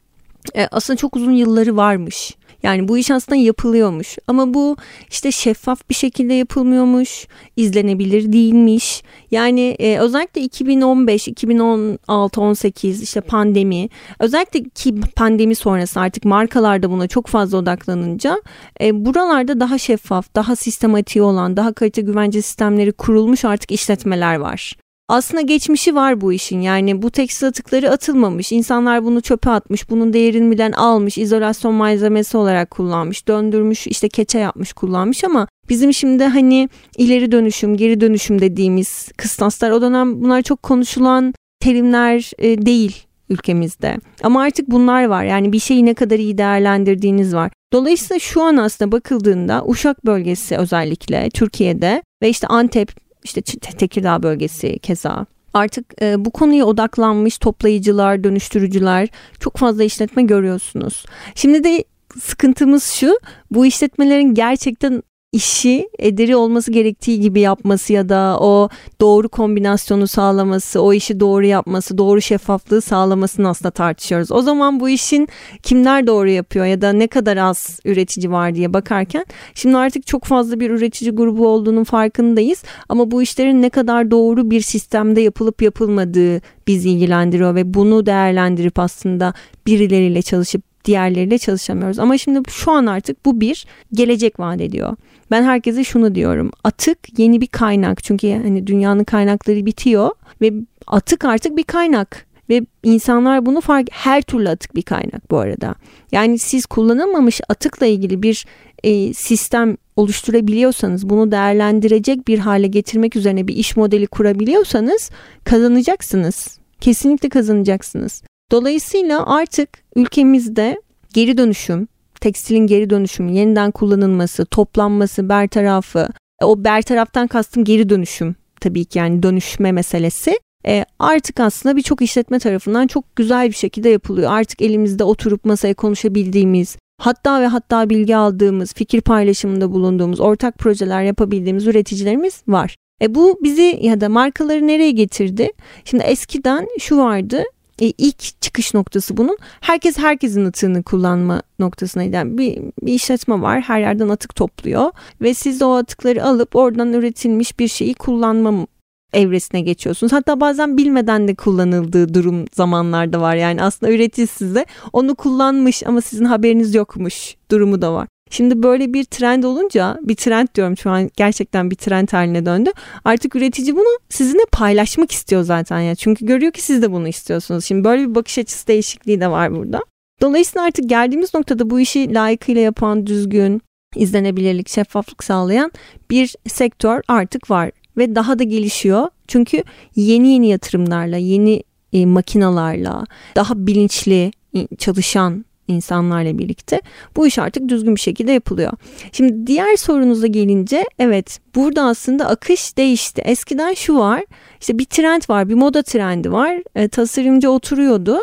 [0.56, 2.34] Ee, aslında çok uzun yılları varmış.
[2.62, 4.76] Yani bu iş aslında yapılıyormuş ama bu
[5.10, 7.26] işte şeffaf bir şekilde yapılmıyormuş,
[7.56, 9.02] izlenebilir değilmiş.
[9.30, 17.08] Yani e, özellikle 2015, 2016, 18 işte pandemi, özellikle ki pandemi sonrası artık markalarda buna
[17.08, 18.42] çok fazla odaklanınca
[18.80, 24.76] e, buralarda daha şeffaf, daha sistematik olan, daha kalite güvence sistemleri kurulmuş artık işletmeler var
[25.10, 26.60] aslında geçmişi var bu işin.
[26.60, 28.52] Yani bu tekstil atıkları atılmamış.
[28.52, 29.90] İnsanlar bunu çöpe atmış.
[29.90, 31.18] Bunun değerini bilen almış.
[31.18, 33.28] izolasyon malzemesi olarak kullanmış.
[33.28, 39.70] Döndürmüş işte keçe yapmış kullanmış ama bizim şimdi hani ileri dönüşüm, geri dönüşüm dediğimiz kıstaslar
[39.70, 43.96] o dönem bunlar çok konuşulan terimler e, değil ülkemizde.
[44.22, 45.24] Ama artık bunlar var.
[45.24, 47.50] Yani bir şeyi ne kadar iyi değerlendirdiğiniz var.
[47.72, 54.78] Dolayısıyla şu an aslında bakıldığında Uşak bölgesi özellikle Türkiye'de ve işte Antep işte Tekirdağ bölgesi
[54.78, 55.26] keza.
[55.54, 59.08] Artık e, bu konuya odaklanmış toplayıcılar, dönüştürücüler
[59.40, 61.04] çok fazla işletme görüyorsunuz.
[61.34, 61.84] Şimdi de
[62.20, 63.18] sıkıntımız şu
[63.50, 68.68] bu işletmelerin gerçekten işi ederi olması gerektiği gibi yapması ya da o
[69.00, 74.32] doğru kombinasyonu sağlaması, o işi doğru yapması, doğru şeffaflığı sağlamasını aslında tartışıyoruz.
[74.32, 75.28] O zaman bu işin
[75.62, 80.24] kimler doğru yapıyor ya da ne kadar az üretici var diye bakarken şimdi artık çok
[80.24, 85.62] fazla bir üretici grubu olduğunun farkındayız ama bu işlerin ne kadar doğru bir sistemde yapılıp
[85.62, 89.34] yapılmadığı bizi ilgilendiriyor ve bunu değerlendirip aslında
[89.66, 91.98] birileriyle çalışıp diğerleriyle çalışamıyoruz.
[91.98, 94.96] Ama şimdi şu an artık bu bir gelecek vaat ediyor.
[95.30, 96.50] Ben herkese şunu diyorum.
[96.64, 98.04] Atık yeni bir kaynak.
[98.04, 100.52] Çünkü hani dünyanın kaynakları bitiyor ve
[100.86, 105.74] atık artık bir kaynak ve insanlar bunu fark her türlü atık bir kaynak bu arada.
[106.12, 108.46] Yani siz kullanılmamış atıkla ilgili bir
[108.82, 115.10] e, sistem oluşturabiliyorsanız bunu değerlendirecek bir hale getirmek üzerine bir iş modeli kurabiliyorsanız
[115.44, 116.58] kazanacaksınız.
[116.80, 118.22] Kesinlikle kazanacaksınız.
[118.50, 120.80] Dolayısıyla artık ülkemizde
[121.14, 121.88] geri dönüşüm,
[122.20, 126.08] tekstilin geri dönüşümü, yeniden kullanılması, toplanması, bertarafı,
[126.42, 132.02] e, o bertaraftan kastım geri dönüşüm tabii ki yani dönüşme meselesi e, artık aslında birçok
[132.02, 134.32] işletme tarafından çok güzel bir şekilde yapılıyor.
[134.32, 141.02] Artık elimizde oturup masaya konuşabildiğimiz, hatta ve hatta bilgi aldığımız, fikir paylaşımında bulunduğumuz, ortak projeler
[141.02, 142.76] yapabildiğimiz üreticilerimiz var.
[143.02, 145.50] E bu bizi ya da markaları nereye getirdi?
[145.84, 147.42] Şimdi eskiden şu vardı
[147.80, 153.60] e, ilk çıkış noktası bunun herkes herkesin atığını kullanma noktasına giden bir, bir işletme var.
[153.60, 154.90] Her yerden atık topluyor
[155.20, 158.66] ve siz o atıkları alıp oradan üretilmiş bir şeyi kullanma
[159.12, 160.12] evresine geçiyorsunuz.
[160.12, 163.36] Hatta bazen bilmeden de kullanıldığı durum zamanlarda var.
[163.36, 168.08] Yani aslında üretici size onu kullanmış ama sizin haberiniz yokmuş durumu da var.
[168.30, 172.70] Şimdi böyle bir trend olunca bir trend diyorum şu an gerçekten bir trend haline döndü.
[173.04, 175.94] Artık üretici bunu sizinle paylaşmak istiyor zaten ya.
[175.94, 177.64] Çünkü görüyor ki siz de bunu istiyorsunuz.
[177.64, 179.80] Şimdi böyle bir bakış açısı değişikliği de var burada.
[180.20, 183.62] Dolayısıyla artık geldiğimiz noktada bu işi layıkıyla yapan, düzgün,
[183.96, 185.72] izlenebilirlik, şeffaflık sağlayan
[186.10, 189.08] bir sektör artık var ve daha da gelişiyor.
[189.28, 189.62] Çünkü
[189.96, 191.62] yeni yeni yatırımlarla, yeni
[191.92, 193.04] e, makinalarla,
[193.36, 194.30] daha bilinçli
[194.78, 196.80] çalışan insanlarla birlikte
[197.16, 198.72] bu iş artık düzgün bir şekilde yapılıyor.
[199.12, 203.22] Şimdi diğer sorunuza gelince evet burada aslında akış değişti.
[203.24, 204.24] Eskiden şu var
[204.60, 208.18] işte bir trend var bir moda trendi var e, tasarımcı oturuyordu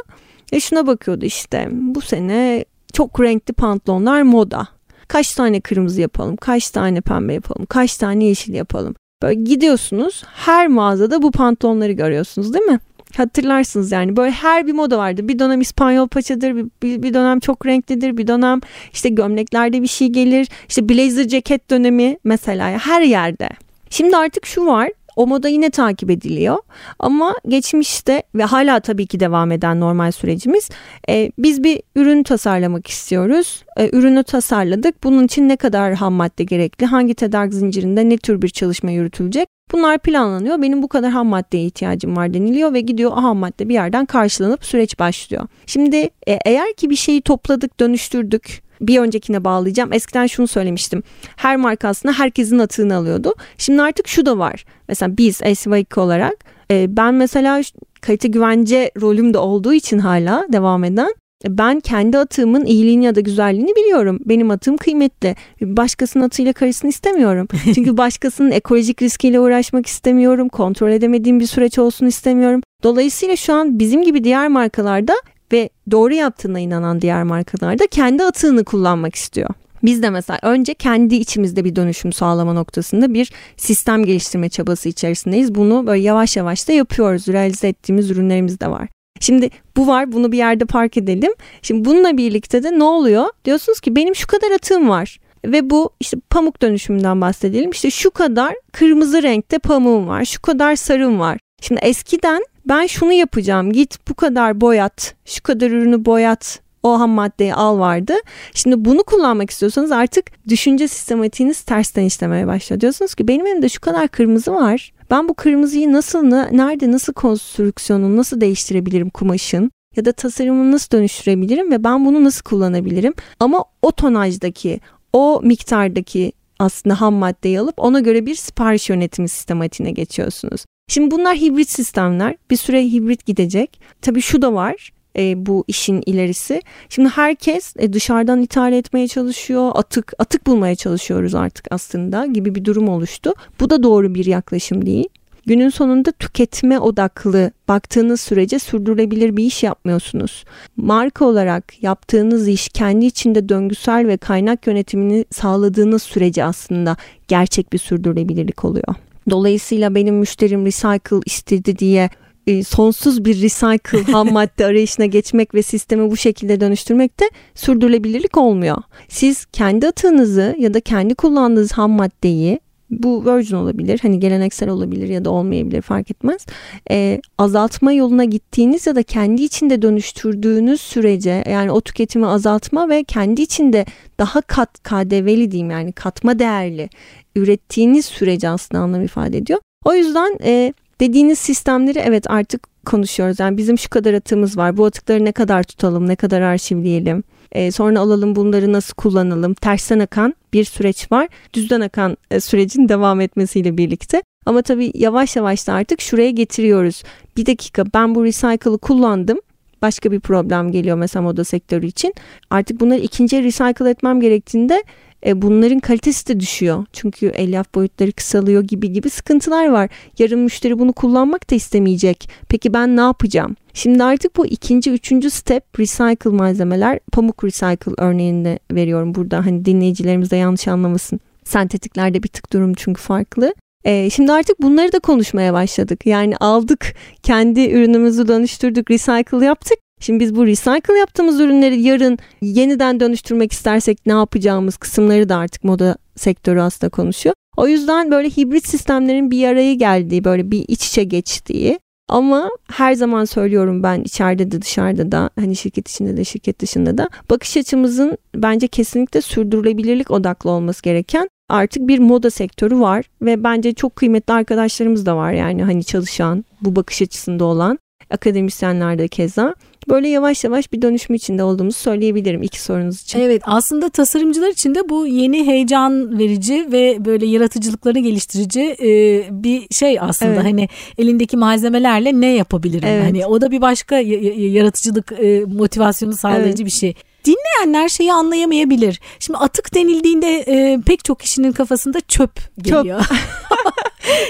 [0.53, 4.67] ve şuna bakıyordu işte bu sene çok renkli pantolonlar moda.
[5.07, 8.95] Kaç tane kırmızı yapalım, kaç tane pembe yapalım, kaç tane yeşil yapalım.
[9.21, 12.79] Böyle gidiyorsunuz her mağazada bu pantolonları görüyorsunuz değil mi?
[13.15, 15.27] Hatırlarsınız yani böyle her bir moda vardı.
[15.27, 18.61] Bir dönem İspanyol paçadır, bir, bir, dönem çok renklidir, bir dönem
[18.93, 20.47] işte gömleklerde bir şey gelir.
[20.69, 23.49] İşte blazer ceket dönemi mesela her yerde.
[23.89, 26.57] Şimdi artık şu var o moda yine takip ediliyor
[26.99, 30.69] ama geçmişte ve hala tabii ki devam eden normal sürecimiz
[31.09, 33.63] e, biz bir ürün tasarlamak istiyoruz.
[33.77, 35.03] E, ürünü tasarladık.
[35.03, 36.85] Bunun için ne kadar ham madde gerekli?
[36.85, 39.56] Hangi tedarik zincirinde ne tür bir çalışma yürütülecek?
[39.71, 40.61] Bunlar planlanıyor.
[40.61, 44.05] Benim bu kadar ham maddeye ihtiyacım var deniliyor ve gidiyor o ham madde bir yerden
[44.05, 45.47] karşılanıp süreç başlıyor.
[45.65, 49.93] Şimdi e, eğer ki bir şeyi topladık, dönüştürdük, bir öncekine bağlayacağım.
[49.93, 51.03] Eskiden şunu söylemiştim.
[51.35, 53.35] Her marka aslında herkesin atığını alıyordu.
[53.57, 54.65] Şimdi artık şu da var.
[54.87, 56.35] Mesela biz SY2 olarak
[56.71, 57.61] e, ben mesela
[58.01, 61.13] kalite güvence rolüm de olduğu için hala devam eden
[61.45, 64.19] ben kendi atığımın iyiliğini ya da güzelliğini biliyorum.
[64.25, 65.35] Benim atığım kıymetli.
[65.61, 67.47] Başkasının atıyla karışsın istemiyorum.
[67.75, 70.49] Çünkü başkasının ekolojik riskiyle uğraşmak istemiyorum.
[70.49, 72.61] Kontrol edemediğim bir süreç olsun istemiyorum.
[72.83, 75.13] Dolayısıyla şu an bizim gibi diğer markalarda
[75.51, 79.49] ve doğru yaptığına inanan diğer markalarda kendi atığını kullanmak istiyor.
[79.83, 85.55] Biz de mesela önce kendi içimizde bir dönüşüm sağlama noktasında bir sistem geliştirme çabası içerisindeyiz.
[85.55, 87.27] Bunu böyle yavaş yavaş da yapıyoruz.
[87.27, 88.96] Realize ettiğimiz ürünlerimiz de var.
[89.19, 91.31] Şimdi bu var bunu bir yerde park edelim.
[91.61, 93.25] Şimdi bununla birlikte de ne oluyor?
[93.45, 95.19] Diyorsunuz ki benim şu kadar atığım var.
[95.45, 97.69] Ve bu işte pamuk dönüşümünden bahsedelim.
[97.69, 100.25] İşte şu kadar kırmızı renkte pamuğum var.
[100.25, 101.39] Şu kadar sarım var.
[101.61, 107.09] Şimdi eskiden ben şunu yapacağım git bu kadar boyat şu kadar ürünü boyat o ham
[107.09, 108.13] maddeyi al vardı.
[108.53, 112.81] Şimdi bunu kullanmak istiyorsanız artık düşünce sistematiğiniz tersten işlemeye başlıyor.
[112.81, 114.91] Diyorsunuz ki benim elimde şu kadar kırmızı var.
[115.11, 119.71] Ben bu kırmızıyı nasıl, nerede, nasıl konstrüksiyonunu nasıl değiştirebilirim kumaşın?
[119.95, 123.13] Ya da tasarımını nasıl dönüştürebilirim ve ben bunu nasıl kullanabilirim?
[123.39, 124.79] Ama o tonajdaki,
[125.13, 130.65] o miktardaki aslında ham maddeyi alıp ona göre bir sipariş yönetimi sistematiğine geçiyorsunuz.
[130.89, 132.35] Şimdi bunlar hibrit sistemler.
[132.51, 133.81] Bir süre hibrit gidecek.
[134.01, 136.61] Tabii şu da var e, bu işin ilerisi.
[136.89, 139.71] Şimdi herkes e, dışarıdan ithal etmeye çalışıyor.
[139.75, 143.33] Atık atık bulmaya çalışıyoruz artık aslında gibi bir durum oluştu.
[143.59, 145.09] Bu da doğru bir yaklaşım değil.
[145.45, 150.43] Günün sonunda tüketme odaklı baktığınız sürece sürdürülebilir bir iş yapmıyorsunuz.
[150.77, 157.77] Marka olarak yaptığınız iş kendi içinde döngüsel ve kaynak yönetimini sağladığınız sürece aslında gerçek bir
[157.77, 158.95] sürdürülebilirlik oluyor.
[159.29, 162.09] Dolayısıyla benim müşterim recycle istedi diye
[162.47, 168.37] e, sonsuz bir recycle ham madde arayışına geçmek ve sistemi bu şekilde dönüştürmek de sürdürülebilirlik
[168.37, 168.77] olmuyor.
[169.07, 175.09] Siz kendi atığınızı ya da kendi kullandığınız ham maddeyi bu virgin olabilir hani geleneksel olabilir
[175.09, 176.45] ya da olmayabilir fark etmez
[176.91, 183.03] ee, azaltma yoluna gittiğiniz ya da kendi içinde dönüştürdüğünüz sürece yani o tüketimi azaltma ve
[183.03, 183.85] kendi içinde
[184.19, 186.89] daha kat KDV'li diyeyim yani katma değerli
[187.35, 189.59] ürettiğiniz sürece aslında anlam ifade ediyor.
[189.85, 193.39] O yüzden e, dediğiniz sistemleri evet artık konuşuyoruz.
[193.39, 194.77] Yani bizim şu kadar atığımız var.
[194.77, 197.23] Bu atıkları ne kadar tutalım, ne kadar arşivleyelim.
[197.51, 199.53] E, sonra alalım bunları nasıl kullanalım.
[199.53, 201.27] Tersten akan bir süreç var.
[201.53, 204.23] Düzden akan e, sürecin devam etmesiyle birlikte.
[204.45, 207.03] Ama tabii yavaş yavaş da artık şuraya getiriyoruz.
[207.37, 209.39] Bir dakika ben bu recycle'ı kullandım
[209.81, 212.13] başka bir problem geliyor mesela moda sektörü için.
[212.49, 214.83] Artık bunları ikinci recycle etmem gerektiğinde
[215.27, 216.85] e, bunların kalitesi de düşüyor.
[216.93, 219.89] Çünkü elyaf boyutları kısalıyor gibi gibi sıkıntılar var.
[220.19, 222.29] Yarın müşteri bunu kullanmak da istemeyecek.
[222.49, 223.55] Peki ben ne yapacağım?
[223.73, 226.99] Şimdi artık bu ikinci, üçüncü step recycle malzemeler.
[227.11, 229.45] Pamuk recycle örneğinde veriyorum burada.
[229.45, 231.19] Hani dinleyicilerimiz de yanlış anlamasın.
[231.43, 233.53] Sentetiklerde bir tık durum çünkü farklı.
[233.83, 236.05] E, şimdi artık bunları da konuşmaya başladık.
[236.05, 239.77] Yani aldık, kendi ürünümüzü dönüştürdük, recycle yaptık.
[239.99, 245.63] Şimdi biz bu recycle yaptığımız ürünleri yarın yeniden dönüştürmek istersek ne yapacağımız kısımları da artık
[245.63, 247.35] moda sektörü aslında konuşuyor.
[247.57, 251.79] O yüzden böyle hibrit sistemlerin bir araya geldiği, böyle bir iç içe geçtiği
[252.09, 256.97] ama her zaman söylüyorum ben içeride de dışarıda da hani şirket içinde de şirket dışında
[256.97, 263.43] da bakış açımızın bence kesinlikle sürdürülebilirlik odaklı olması gereken artık bir moda sektörü var ve
[263.43, 267.79] bence çok kıymetli arkadaşlarımız da var yani hani çalışan bu bakış açısında olan
[268.09, 269.55] akademisyenler de keza
[269.89, 273.19] böyle yavaş yavaş bir dönüşüm içinde olduğumuzu söyleyebilirim iki sorunuz için.
[273.19, 279.67] Evet aslında tasarımcılar için de bu yeni heyecan verici ve böyle yaratıcılıklarını geliştirici e, bir
[279.71, 280.31] şey aslında.
[280.31, 280.43] Evet.
[280.43, 282.89] Hani elindeki malzemelerle ne yapabilirim?
[282.91, 283.05] Evet.
[283.05, 286.65] Hani o da bir başka yaratıcılık e, motivasyonu sağlayıcı evet.
[286.65, 286.95] bir şey
[287.27, 288.99] dinleyenler şeyi anlayamayabilir.
[289.19, 293.01] Şimdi atık denildiğinde e, pek çok kişinin kafasında çöp geliyor.
[293.01, 293.17] Çöp.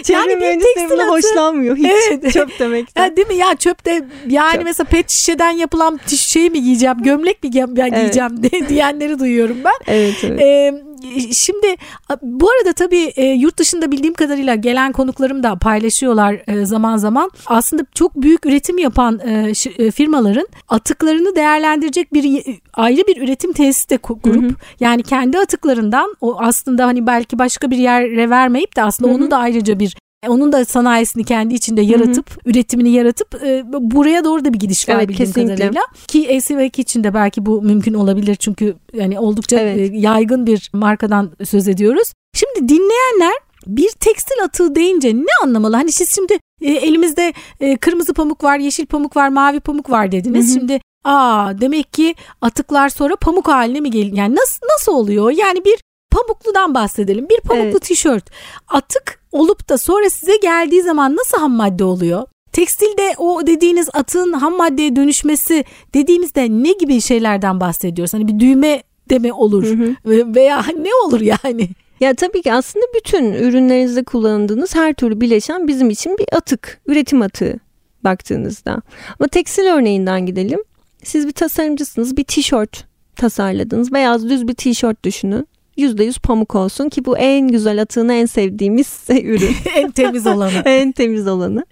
[0.10, 1.10] yani bir tekstil atı...
[1.10, 2.34] hoşlanmıyor hiç evet.
[2.34, 3.04] çöp demekten.
[3.04, 4.64] Yani değil mi ya çöp de yani çöp.
[4.64, 8.70] mesela pet şişeden yapılan şey mi giyeceğim gömlek mi giyeceğim evet.
[8.70, 9.94] diyenleri duyuyorum ben.
[9.94, 10.42] Evet, evet.
[10.42, 10.87] Ee,
[11.34, 11.76] şimdi
[12.22, 17.32] bu arada tabii e, yurt dışında bildiğim kadarıyla gelen konuklarım da paylaşıyorlar e, zaman zaman.
[17.46, 22.44] Aslında çok büyük üretim yapan e, firmaların atıklarını değerlendirecek bir
[22.74, 24.50] ayrı bir üretim tesisi de kurup hı hı.
[24.80, 29.18] yani kendi atıklarından o aslında hani belki başka bir yere vermeyip de aslında hı hı.
[29.18, 32.40] onu da ayrıca bir onun da sanayisini kendi içinde yaratıp Hı-hı.
[32.50, 35.56] üretimini yaratıp e, buraya doğru da bir gidiş var evet, bildiğim kesinlikle.
[35.56, 35.82] kadarıyla.
[36.08, 39.92] Ki ACVK için de belki bu mümkün olabilir çünkü yani oldukça evet.
[39.92, 42.14] e, yaygın bir markadan söz ediyoruz.
[42.34, 43.34] Şimdi dinleyenler
[43.68, 45.76] bir tekstil atığı deyince ne anlamalı?
[45.76, 50.12] Hani siz şimdi e, elimizde e, kırmızı pamuk var, yeşil pamuk var, mavi pamuk var
[50.12, 50.46] dediniz.
[50.46, 50.60] Hı hı.
[50.60, 54.18] Şimdi aa demek ki atıklar sonra pamuk haline mi geliyor?
[54.18, 55.32] Yani nasıl nasıl oluyor?
[55.32, 55.80] Yani bir
[56.12, 57.30] pamukludan bahsedelim.
[57.30, 57.82] Bir pamuklu evet.
[57.82, 58.30] tişört
[58.68, 62.28] atık olup da sonra size geldiği zaman nasıl ham madde oluyor?
[62.52, 68.14] Tekstilde o dediğiniz atın ham maddeye dönüşmesi dediğimizde ne gibi şeylerden bahsediyoruz?
[68.14, 70.36] Hani bir düğme de mi olur hı hı.
[70.36, 71.70] veya ne olur yani?
[72.00, 77.22] Ya tabii ki aslında bütün ürünlerinizde kullandığınız her türlü bileşen bizim için bir atık, üretim
[77.22, 77.60] atığı
[78.04, 78.82] baktığınızda.
[79.20, 80.60] Ama tekstil örneğinden gidelim.
[81.04, 82.86] Siz bir tasarımcısınız, bir tişört
[83.16, 83.94] tasarladınız.
[83.94, 85.48] Beyaz düz bir tişört düşünün.
[85.78, 89.56] %100 pamuk olsun ki bu en güzel atığını en sevdiğimiz ürün.
[89.76, 90.62] en temiz olanı.
[90.66, 91.66] en temiz olanı.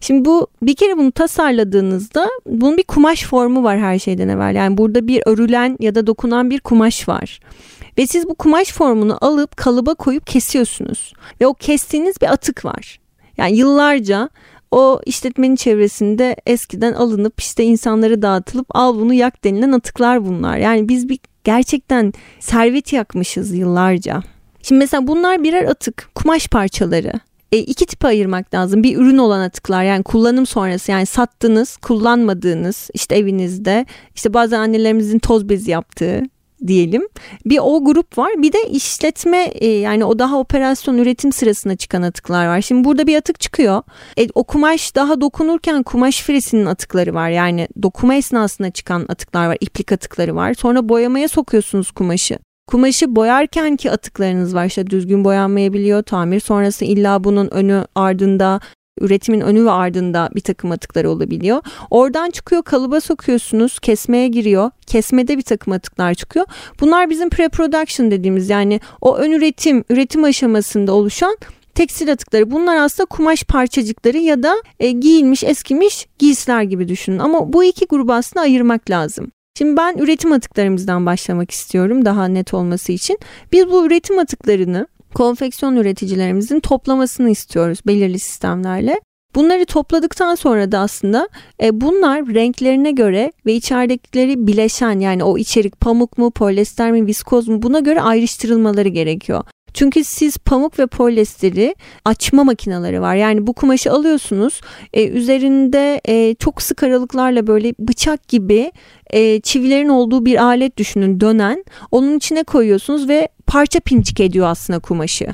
[0.00, 4.54] Şimdi bu bir kere bunu tasarladığınızda bunun bir kumaş formu var her şeyden evvel.
[4.54, 7.40] Yani burada bir örülen ya da dokunan bir kumaş var.
[7.98, 11.12] Ve siz bu kumaş formunu alıp kalıba koyup kesiyorsunuz.
[11.40, 13.00] Ve o kestiğiniz bir atık var.
[13.36, 14.28] Yani yıllarca
[14.70, 20.56] o işletmenin çevresinde eskiden alınıp işte insanlara dağıtılıp al bunu yak denilen atıklar bunlar.
[20.58, 24.22] Yani biz bir gerçekten servet yakmışız yıllarca.
[24.62, 27.12] Şimdi mesela bunlar birer atık, kumaş parçaları.
[27.52, 28.82] E, iki tipe ayırmak lazım.
[28.82, 35.18] Bir ürün olan atıklar yani kullanım sonrası yani sattınız, kullanmadığınız işte evinizde işte bazı annelerimizin
[35.18, 36.22] toz bezi yaptığı
[36.66, 37.08] diyelim.
[37.46, 38.30] Bir o grup var.
[38.36, 42.60] Bir de işletme e, yani o daha operasyon üretim sırasında çıkan atıklar var.
[42.60, 43.82] Şimdi burada bir atık çıkıyor.
[44.18, 47.30] E, o kumaş daha dokunurken kumaş fresinin atıkları var.
[47.30, 49.56] Yani dokuma esnasında çıkan atıklar var.
[49.60, 50.54] iplik atıkları var.
[50.54, 52.38] Sonra boyamaya sokuyorsunuz kumaşı.
[52.66, 58.60] Kumaşı boyarken ki atıklarınız var işte düzgün boyanmayabiliyor tamir sonrası illa bunun önü ardında
[59.00, 61.62] üretimin önü ve ardında bir takım atıklar olabiliyor.
[61.90, 64.70] Oradan çıkıyor kalıba sokuyorsunuz kesmeye giriyor.
[64.86, 66.46] Kesmede bir takım atıklar çıkıyor.
[66.80, 71.36] Bunlar bizim pre-production dediğimiz yani o ön üretim üretim aşamasında oluşan
[71.74, 77.52] tekstil atıkları bunlar aslında kumaş parçacıkları ya da e, giyilmiş eskimiş giysiler gibi düşünün ama
[77.52, 79.32] bu iki grubu aslında ayırmak lazım.
[79.58, 83.18] Şimdi ben üretim atıklarımızdan başlamak istiyorum daha net olması için.
[83.52, 89.00] Biz bu üretim atıklarını konfeksiyon üreticilerimizin toplamasını istiyoruz belirli sistemlerle.
[89.34, 91.28] Bunları topladıktan sonra da aslında
[91.62, 97.48] e, bunlar renklerine göre ve içeridekileri bileşen yani o içerik pamuk mu, polyester mi, viskoz
[97.48, 99.44] mu buna göre ayrıştırılmaları gerekiyor.
[99.74, 103.14] Çünkü siz pamuk ve polyesteri açma makineleri var.
[103.14, 104.60] Yani bu kumaşı alıyorsunuz.
[104.92, 108.72] E, üzerinde e, çok sık aralıklarla böyle bıçak gibi
[109.10, 111.64] e, çivilerin olduğu bir alet düşünün dönen.
[111.90, 115.26] Onun içine koyuyorsunuz ve parça pinçik ediyor aslında kumaşı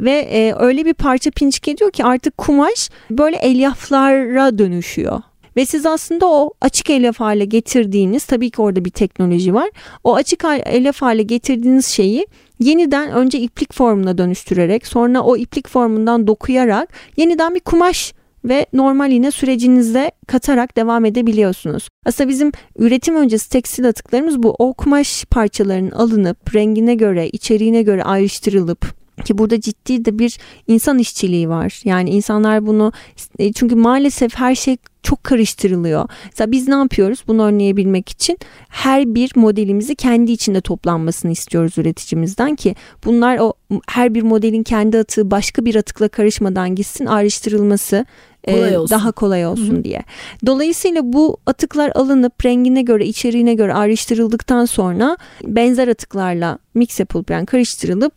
[0.00, 5.22] ve e, öyle bir parça pinçik ediyor ki artık kumaş böyle elyaflara dönüşüyor.
[5.56, 9.70] Ve siz aslında o açık elyaf hale getirdiğiniz tabii ki orada bir teknoloji var.
[10.04, 12.26] O açık elyaf hale getirdiğiniz şeyi
[12.60, 19.10] yeniden önce iplik formuna dönüştürerek sonra o iplik formundan dokuyarak yeniden bir kumaş ve normal
[19.10, 21.88] yine sürecinizde katarak devam edebiliyorsunuz.
[22.06, 24.56] Aslında bizim üretim öncesi tekstil atıklarımız bu.
[24.58, 30.98] O kumaş parçalarının alınıp rengine göre, içeriğine göre ayrıştırılıp ki burada ciddi de bir insan
[30.98, 31.80] işçiliği var.
[31.84, 32.92] Yani insanlar bunu
[33.38, 36.08] e, çünkü maalesef her şey çok karıştırılıyor.
[36.24, 42.56] Mesela biz ne yapıyoruz bunu önleyebilmek için her bir modelimizi kendi içinde toplanmasını istiyoruz üreticimizden
[42.56, 43.52] ki bunlar o
[43.88, 48.06] her bir modelin kendi atığı başka bir atıkla karışmadan gitsin ayrıştırılması
[48.46, 48.90] kolay olsun.
[48.90, 49.84] daha kolay olsun Hı-hı.
[49.84, 50.02] diye.
[50.46, 57.46] Dolayısıyla bu atıklar alınıp rengine göre, içeriğine göre ayrıştırıldıktan sonra benzer atıklarla mix yapılıp yani
[57.46, 58.12] karıştırılıp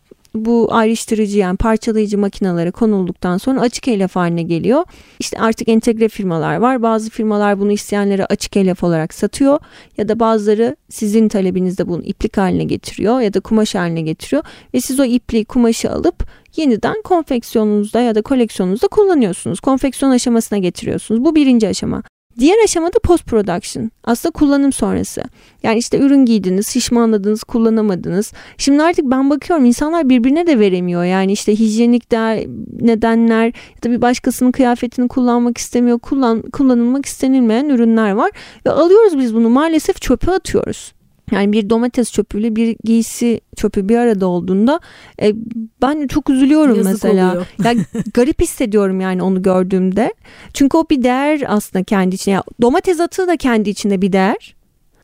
[0.45, 4.83] bu ayrıştırıcı yani parçalayıcı makinalara konulduktan sonra açık elyaf haline geliyor.
[5.19, 6.81] İşte artık entegre firmalar var.
[6.81, 9.59] Bazı firmalar bunu isteyenlere açık elyaf olarak satıyor
[9.97, 14.81] ya da bazıları sizin talebinizde bunu iplik haline getiriyor ya da kumaş haline getiriyor ve
[14.81, 16.27] siz o ipliği kumaşı alıp
[16.57, 19.59] yeniden konfeksiyonunuzda ya da koleksiyonunuzda kullanıyorsunuz.
[19.59, 21.23] Konfeksiyon aşamasına getiriyorsunuz.
[21.23, 22.03] Bu birinci aşama.
[22.39, 23.91] Diğer aşamada post production.
[24.03, 25.23] Aslında kullanım sonrası.
[25.63, 28.33] Yani işte ürün giydiniz, şişmanladınız, kullanamadınız.
[28.57, 31.03] Şimdi artık ben bakıyorum insanlar birbirine de veremiyor.
[31.03, 32.47] Yani işte hijyenik de
[32.81, 35.99] nedenler ya da bir başkasının kıyafetini kullanmak istemiyor.
[35.99, 38.31] Kullan, kullanılmak istenilmeyen ürünler var.
[38.65, 40.93] Ve alıyoruz biz bunu maalesef çöpe atıyoruz.
[41.31, 44.79] Yani bir domates çöpüyle bir giysi çöpü bir arada olduğunda
[45.21, 45.33] e,
[45.81, 47.31] ben çok üzülüyorum Yazık mesela.
[47.31, 47.45] Oluyor.
[47.63, 47.73] ya
[48.13, 50.13] garip hissediyorum yani onu gördüğümde.
[50.53, 52.33] Çünkü o bir değer aslında kendi içinde.
[52.33, 54.55] Yani domates atığı da kendi içinde bir değer.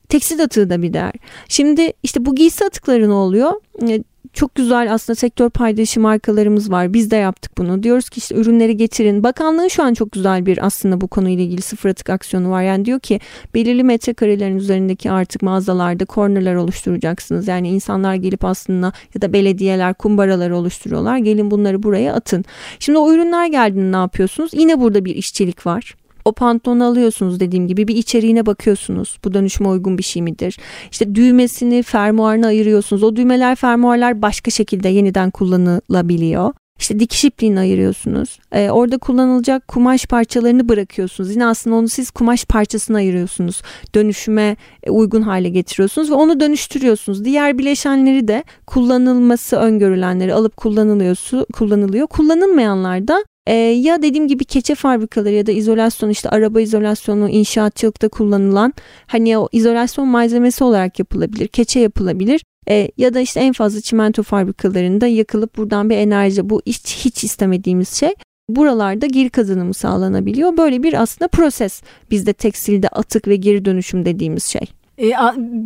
[0.09, 1.13] Tekstil atığı da bir değer.
[1.47, 3.51] Şimdi işte bu giysi atıkları ne oluyor?
[3.89, 4.03] E,
[4.33, 6.93] çok güzel aslında sektör paydaşı markalarımız var.
[6.93, 7.83] Biz de yaptık bunu.
[7.83, 9.23] Diyoruz ki işte ürünleri getirin.
[9.23, 12.63] Bakanlığın şu an çok güzel bir aslında bu konuyla ilgili sıfır atık aksiyonu var.
[12.63, 13.19] Yani diyor ki
[13.53, 17.47] belirli metrekarelerin üzerindeki artık mağazalarda kornerler oluşturacaksınız.
[17.47, 21.17] Yani insanlar gelip aslında ya da belediyeler kumbaraları oluşturuyorlar.
[21.17, 22.45] Gelin bunları buraya atın.
[22.79, 24.51] Şimdi o ürünler geldiğinde ne yapıyorsunuz?
[24.53, 25.95] Yine burada bir işçilik var.
[26.25, 29.17] O pantolonu alıyorsunuz dediğim gibi bir içeriğine bakıyorsunuz.
[29.23, 30.57] Bu dönüşüme uygun bir şey midir?
[30.91, 33.03] İşte düğmesini, fermuarını ayırıyorsunuz.
[33.03, 36.53] O düğmeler, fermuarlar başka şekilde yeniden kullanılabiliyor.
[36.79, 38.39] İşte dikiş ipliğini ayırıyorsunuz.
[38.51, 41.31] Ee, orada kullanılacak kumaş parçalarını bırakıyorsunuz.
[41.31, 43.61] Yine aslında onu siz kumaş parçasına ayırıyorsunuz.
[43.95, 47.25] Dönüşüme e, uygun hale getiriyorsunuz ve onu dönüştürüyorsunuz.
[47.25, 51.17] Diğer bileşenleri de kullanılması öngörülenleri alıp kullanılıyor,
[51.53, 52.07] kullanılıyor.
[52.07, 58.09] Kullanılmayanlar da e, ya dediğim gibi keçe fabrikaları ya da izolasyon işte araba izolasyonu inşaatçılıkta
[58.09, 58.73] kullanılan
[59.07, 61.47] hani o izolasyon malzemesi olarak yapılabilir.
[61.47, 62.43] Keçe yapılabilir.
[62.69, 67.23] E, ya da işte en fazla çimento fabrikalarında yakılıp buradan bir enerji bu hiç, hiç
[67.23, 68.13] istemediğimiz şey
[68.49, 70.57] buralarda geri kazanımı sağlanabiliyor.
[70.57, 71.81] Böyle bir aslında proses
[72.11, 74.82] bizde tekstilde atık ve geri dönüşüm dediğimiz şey.
[75.01, 75.11] E,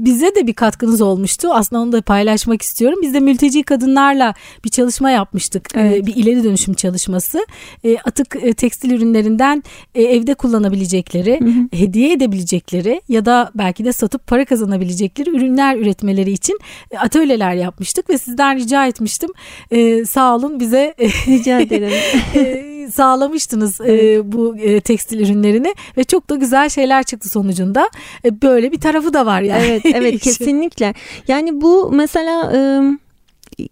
[0.05, 1.49] bize de bir katkınız olmuştu.
[1.53, 2.99] Aslında onu da paylaşmak istiyorum.
[3.01, 4.33] Biz de mülteci kadınlarla
[4.65, 5.75] bir çalışma yapmıştık.
[5.75, 5.97] E, evet.
[5.97, 7.45] E, bir ileri dönüşüm çalışması.
[7.83, 9.63] E, atık e, tekstil ürünlerinden
[9.95, 11.67] e, evde kullanabilecekleri, hı hı.
[11.71, 16.59] hediye edebilecekleri ya da belki de satıp para kazanabilecekleri ürünler üretmeleri için
[16.91, 19.29] e, atölyeler yapmıştık ve sizden rica etmiştim.
[19.71, 20.95] E, sağ olun bize
[21.27, 21.91] rica ederim.
[22.91, 24.03] sağlamıştınız e, evet.
[24.03, 27.89] e, bu e, tekstil ürünlerini ve çok da güzel şeyler çıktı sonucunda.
[28.25, 29.65] E, böyle bir tarafı da var yani.
[29.65, 30.93] Evet, evet kesinlikle.
[31.27, 32.59] Yani bu mesela e,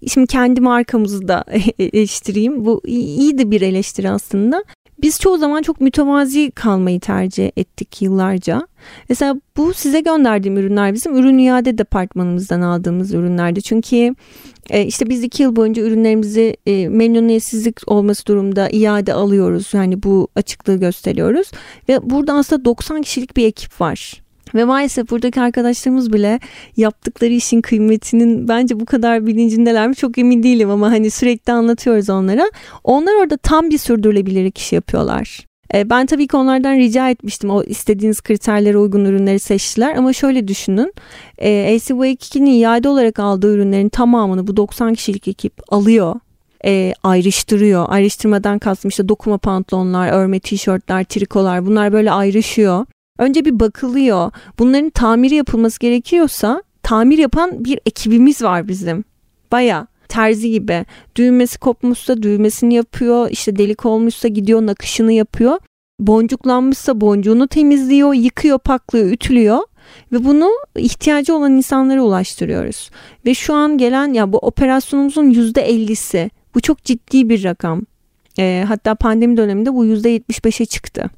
[0.07, 1.43] şimdi kendi markamızı da
[1.79, 2.65] eleştireyim.
[2.65, 4.63] Bu iyi de bir eleştiri aslında.
[5.01, 8.67] Biz çoğu zaman çok mütevazi kalmayı tercih ettik yıllarca.
[9.09, 13.61] Mesela bu size gönderdiğim ürünler bizim ürün iade departmanımızdan aldığımız ürünlerdi.
[13.61, 14.15] Çünkü
[14.69, 19.73] e, işte biz iki yıl boyunca ürünlerimizi e, memnuniyetsizlik olması durumda iade alıyoruz.
[19.73, 21.51] Yani bu açıklığı gösteriyoruz.
[21.89, 24.24] Ve burada aslında 90 kişilik bir ekip var.
[24.55, 26.39] Ve maalesef buradaki arkadaşlarımız bile
[26.77, 32.09] yaptıkları işin kıymetinin bence bu kadar bilincindeler mi çok emin değilim ama hani sürekli anlatıyoruz
[32.09, 32.51] onlara.
[32.83, 35.45] Onlar orada tam bir sürdürülebilirlik işi yapıyorlar.
[35.73, 40.47] E, ben tabii ki onlardan rica etmiştim o istediğiniz kriterlere uygun ürünleri seçtiler ama şöyle
[40.47, 40.93] düşünün
[41.37, 46.15] e, ACV2'nin iade olarak aldığı ürünlerin tamamını bu 90 kişilik ekip alıyor
[46.65, 47.85] e, ayrıştırıyor.
[47.89, 52.85] Ayrıştırmadan kastım işte dokuma pantolonlar, örme tişörtler, trikolar bunlar böyle ayrışıyor.
[53.19, 54.31] Önce bir bakılıyor.
[54.59, 59.03] Bunların tamiri yapılması gerekiyorsa tamir yapan bir ekibimiz var bizim.
[59.51, 60.85] Baya terzi gibi.
[61.15, 63.29] Düğmesi kopmuşsa düğmesini yapıyor.
[63.31, 65.57] İşte delik olmuşsa gidiyor nakışını yapıyor.
[65.99, 69.59] Boncuklanmışsa boncuğunu temizliyor yıkıyor paklıyor ütülüyor.
[70.11, 72.89] Ve bunu ihtiyacı olan insanlara ulaştırıyoruz.
[73.25, 76.29] Ve şu an gelen ya bu operasyonumuzun yüzde ellisi.
[76.55, 77.81] Bu çok ciddi bir rakam.
[78.39, 81.09] E, hatta pandemi döneminde bu yüzde yetmiş beşe çıktı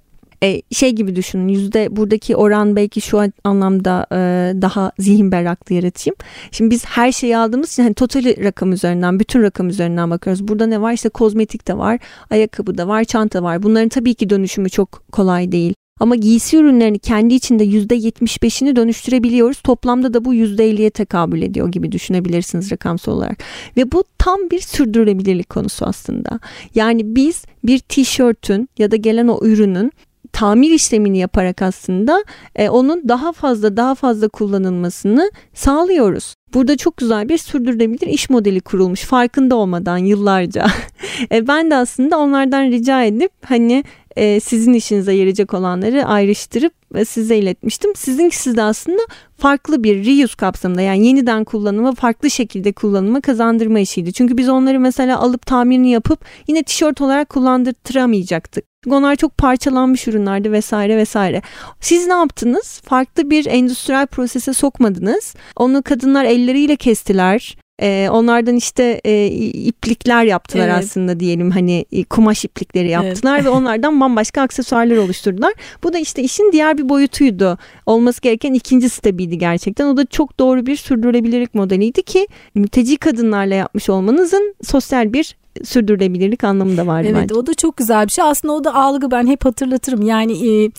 [0.43, 4.17] e, şey gibi düşünün yüzde buradaki oran belki şu anlamda e,
[4.61, 6.15] daha zihin berraklığı yaratayım.
[6.51, 10.47] Şimdi biz her şeyi aldığımız için hani total rakam üzerinden bütün rakam üzerinden bakıyoruz.
[10.47, 14.29] Burada ne var işte kozmetik de var ayakkabı da var çanta var bunların tabii ki
[14.29, 15.73] dönüşümü çok kolay değil.
[15.99, 19.61] Ama giysi ürünlerini kendi içinde %75'ini dönüştürebiliyoruz.
[19.61, 23.37] Toplamda da bu %50'ye tekabül ediyor gibi düşünebilirsiniz rakamsal olarak.
[23.77, 26.39] Ve bu tam bir sürdürülebilirlik konusu aslında.
[26.75, 29.91] Yani biz bir tişörtün ya da gelen o ürünün
[30.33, 32.23] tamir işlemini yaparak aslında
[32.55, 36.33] e, onun daha fazla daha fazla kullanılmasını sağlıyoruz.
[36.53, 40.65] Burada çok güzel bir sürdürülebilir iş modeli kurulmuş farkında olmadan yıllarca.
[41.31, 43.83] e, ben de aslında onlardan rica edip hani
[44.15, 47.95] e, sizin işinize yarayacak olanları ayrıştırıp e, size iletmiştim.
[47.95, 49.01] Sizinkisi de aslında
[49.37, 54.13] farklı bir reuse kapsamında yani yeniden kullanıma farklı şekilde kullanıma kazandırma işiydi.
[54.13, 58.65] Çünkü biz onları mesela alıp tamirini yapıp yine tişört olarak kullandırtıramayacaktık.
[58.83, 61.41] Çünkü onlar çok parçalanmış ürünlerdi vesaire vesaire.
[61.81, 62.81] Siz ne yaptınız?
[62.85, 65.35] Farklı bir endüstriyel prosese sokmadınız.
[65.55, 67.57] Onu kadınlar elleriyle kestiler.
[67.81, 70.83] E, onlardan işte e, iplikler yaptılar evet.
[70.83, 73.45] aslında diyelim hani kumaş iplikleri yaptılar evet.
[73.45, 75.53] ve onlardan bambaşka aksesuarlar oluşturdular.
[75.83, 77.57] Bu da işte işin diğer bir boyutuydu.
[77.85, 79.85] Olması gereken ikinci stepiydi gerçekten.
[79.85, 85.35] O da çok doğru bir sürdürülebilirlik modeliydi ki mülteci kadınlarla yapmış olmanızın sosyal bir
[85.65, 87.35] sürdürülebilirlik anlamında vardı evet, bence.
[87.35, 88.25] o da çok güzel bir şey.
[88.25, 90.01] Aslında o da algı ben hep hatırlatırım.
[90.01, 90.71] Yani e,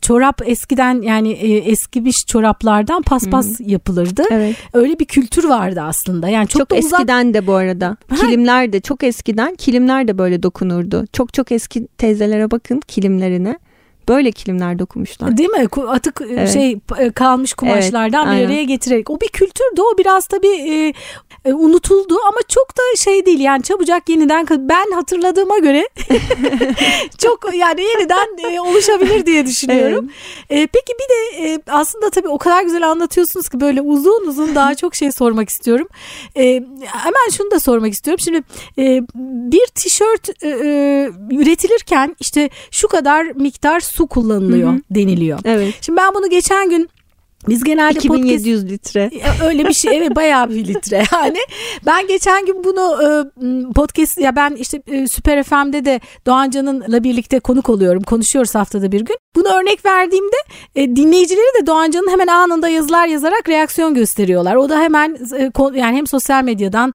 [0.00, 3.68] çorap eskiden yani e, eskimiş çoraplardan paspas hmm.
[3.68, 4.22] yapılırdı.
[4.30, 4.56] Evet.
[4.72, 6.28] Öyle bir kültür vardı aslında.
[6.28, 7.00] Yani çok, çok da uzak...
[7.00, 7.96] eskiden de bu arada.
[8.08, 8.16] Ha.
[8.16, 11.04] Kilimler de çok eskiden kilimler de böyle dokunurdu.
[11.12, 13.58] Çok çok eski teyzelere bakın kilimlerine
[14.08, 15.36] böyle kilimler dokunmuşlar.
[15.36, 15.68] Değil mi?
[15.88, 16.52] Atık e, evet.
[16.52, 19.10] şey e, kalmış kumaşlardan evet, bir araya getirerek.
[19.10, 19.80] O bir kültürdü.
[19.80, 20.92] O biraz tabii e,
[21.44, 25.88] e, unutuldu ama çok da şey değil yani çabucak yeniden ben hatırladığıma göre
[27.18, 30.10] çok yani yeniden e, oluşabilir diye düşünüyorum.
[30.50, 30.62] Evet.
[30.62, 34.54] E, peki bir de e, aslında tabii o kadar güzel anlatıyorsunuz ki böyle uzun uzun
[34.54, 35.88] daha çok şey sormak istiyorum.
[36.36, 36.44] E,
[36.84, 38.20] hemen şunu da sormak istiyorum.
[38.24, 38.42] Şimdi
[38.78, 39.02] e,
[39.50, 44.80] bir tişört e, e, üretilirken işte şu kadar miktar su kullanılıyor Hı-hı.
[44.90, 45.38] deniliyor.
[45.44, 45.74] Evet.
[45.80, 46.88] Şimdi ben bunu geçen gün
[47.48, 49.10] biz genelde 2700 podcast, litre.
[49.46, 51.38] Öyle bir şey evet bayağı bir litre yani.
[51.86, 53.06] Ben geçen gün bunu e,
[53.72, 58.02] podcast ya ben işte e, Süper FM'de de Doğancan'ınla birlikte konuk oluyorum.
[58.02, 59.16] Konuşuyoruz haftada bir gün.
[59.36, 60.36] Bunu örnek verdiğimde
[60.74, 64.56] e, dinleyicileri de Doğancan'ın hemen anında yazılar yazarak reaksiyon gösteriyorlar.
[64.56, 65.16] O da hemen
[65.74, 66.92] yani hem sosyal medyadan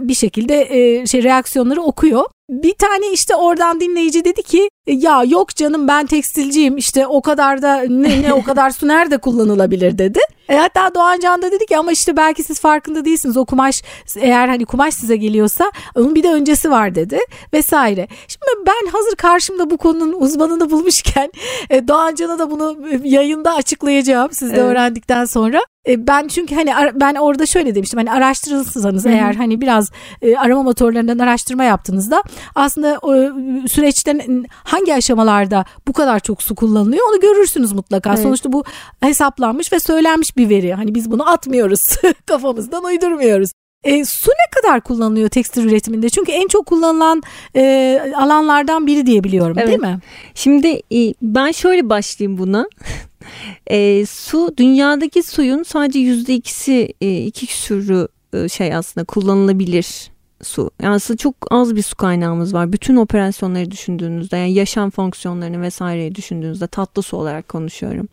[0.00, 0.66] bir şekilde
[1.06, 2.24] şey reaksiyonları okuyor.
[2.50, 7.22] Bir tane işte oradan dinleyici dedi ki e, ya yok canım ben tekstilciyim işte o
[7.22, 10.18] kadar da ne, ne o kadar su nerede kullanılabilir dedi.
[10.48, 13.82] E hatta Doğan Can da dedi ki ama işte belki siz farkında değilsiniz o kumaş
[14.16, 17.18] eğer hani kumaş size geliyorsa onun bir de öncesi var dedi
[17.52, 18.08] vesaire.
[18.28, 21.32] Şimdi ben hazır karşımda bu konunun uzmanını bulmuşken
[21.70, 24.64] e, Doğan Can'a da bunu yayında açıklayacağım siz de evet.
[24.64, 25.60] öğrendikten sonra.
[25.88, 29.90] E, ben çünkü hani ben orada şöyle demiştim hani araştırırsanız eğer hani biraz
[30.22, 32.22] e, arama motorlarından araştırma yaptığınızda
[32.54, 33.00] aslında
[33.68, 38.10] süreçten hangi aşamalarda bu kadar çok su kullanılıyor onu görürsünüz mutlaka.
[38.10, 38.22] Evet.
[38.22, 38.64] Sonuçta bu
[39.00, 40.74] hesaplanmış ve söylenmiş bir veri.
[40.74, 41.80] Hani biz bunu atmıyoruz
[42.26, 43.50] kafamızdan uydurmuyoruz.
[43.84, 46.08] E, su ne kadar kullanılıyor tekstil üretiminde?
[46.08, 47.22] Çünkü en çok kullanılan
[47.56, 49.68] e, alanlardan biri diye biliyorum evet.
[49.68, 49.98] değil mi?
[50.34, 52.66] Şimdi e, ben şöyle başlayayım buna.
[53.66, 60.11] e, su dünyadaki suyun sadece yüzde ikisi e, iki küsürü e, şey aslında kullanılabilir
[60.42, 60.70] su.
[60.82, 62.72] Yani aslında çok az bir su kaynağımız var.
[62.72, 68.08] Bütün operasyonları düşündüğünüzde yani yaşam fonksiyonlarını vesaireyi düşündüğünüzde tatlı su olarak konuşuyorum.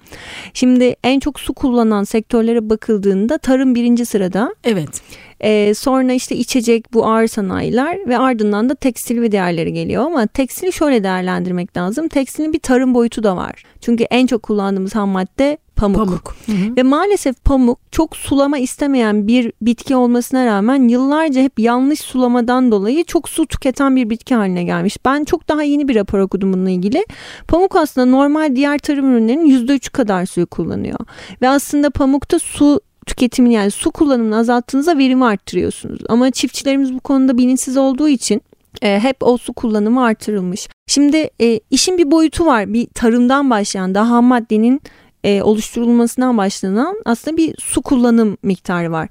[0.54, 4.56] Şimdi en çok su kullanan sektörlere bakıldığında tarım birinci sırada.
[4.64, 5.02] Evet.
[5.44, 10.28] Ee, sonra işte içecek bu ağır sanayiler ve ardından da tekstil ve diğerleri geliyor ama
[10.28, 12.08] tekstili şöyle değerlendirmek lazım.
[12.08, 13.64] Tekstilin bir tarım boyutu da var.
[13.82, 15.98] Çünkü en çok kullandığımız ham madde pamuk.
[15.98, 16.36] pamuk.
[16.46, 16.76] Hı hı.
[16.78, 23.04] Ve maalesef pamuk çok sulama istemeyen bir bitki olmasına rağmen yıllarca hep yanlış sulamadan dolayı
[23.04, 24.98] çok su tüketen bir bitki haline gelmiş.
[25.06, 27.06] Ben çok daha yeni bir rapor okudum bununla ilgili.
[27.48, 31.00] Pamuk aslında normal diğer tarım ürünlerinin %3 kadar suyu kullanıyor.
[31.42, 36.00] Ve aslında pamukta su tüketimini yani su kullanımını azalttığınızda verimi arttırıyorsunuz.
[36.10, 38.42] Ama çiftçilerimiz bu konuda bilinçsiz olduğu için
[38.82, 40.68] e, hep o su kullanımı artırılmış.
[40.88, 42.74] Şimdi e, işin bir boyutu var.
[42.74, 44.82] Bir tarımdan başlayan daha maddenin
[45.24, 49.10] e, oluşturulmasından başlanan aslında bir su kullanım miktarı var.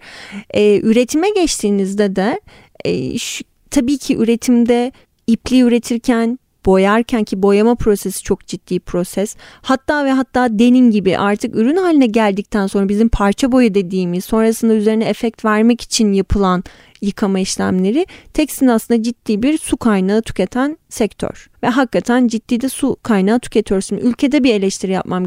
[0.50, 2.40] E, üretime geçtiğinizde de
[2.84, 4.92] e, şu, tabii ki üretimde
[5.26, 9.36] ipliği üretirken boyarken ki boyama prosesi çok ciddi proses.
[9.62, 14.74] Hatta ve hatta denim gibi artık ürün haline geldikten sonra bizim parça boya dediğimiz sonrasında
[14.74, 16.64] üzerine efekt vermek için yapılan
[17.00, 21.50] yıkama işlemleri tekstilin aslında ciddi bir su kaynağı tüketen sektör.
[21.62, 23.86] Ve hakikaten ciddi de su kaynağı tüketiyoruz.
[23.86, 25.26] Şimdi ülkede bir eleştiri yapmam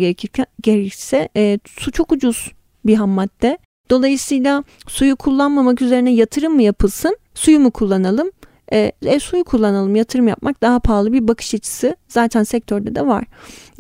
[0.62, 2.52] gerekirse e, su çok ucuz
[2.86, 3.58] bir ham madde.
[3.90, 8.32] Dolayısıyla suyu kullanmamak üzerine yatırım mı yapılsın, suyu mu kullanalım?
[8.74, 13.24] E, e, suyu kullanalım yatırım yapmak daha pahalı bir bakış açısı zaten sektörde de var.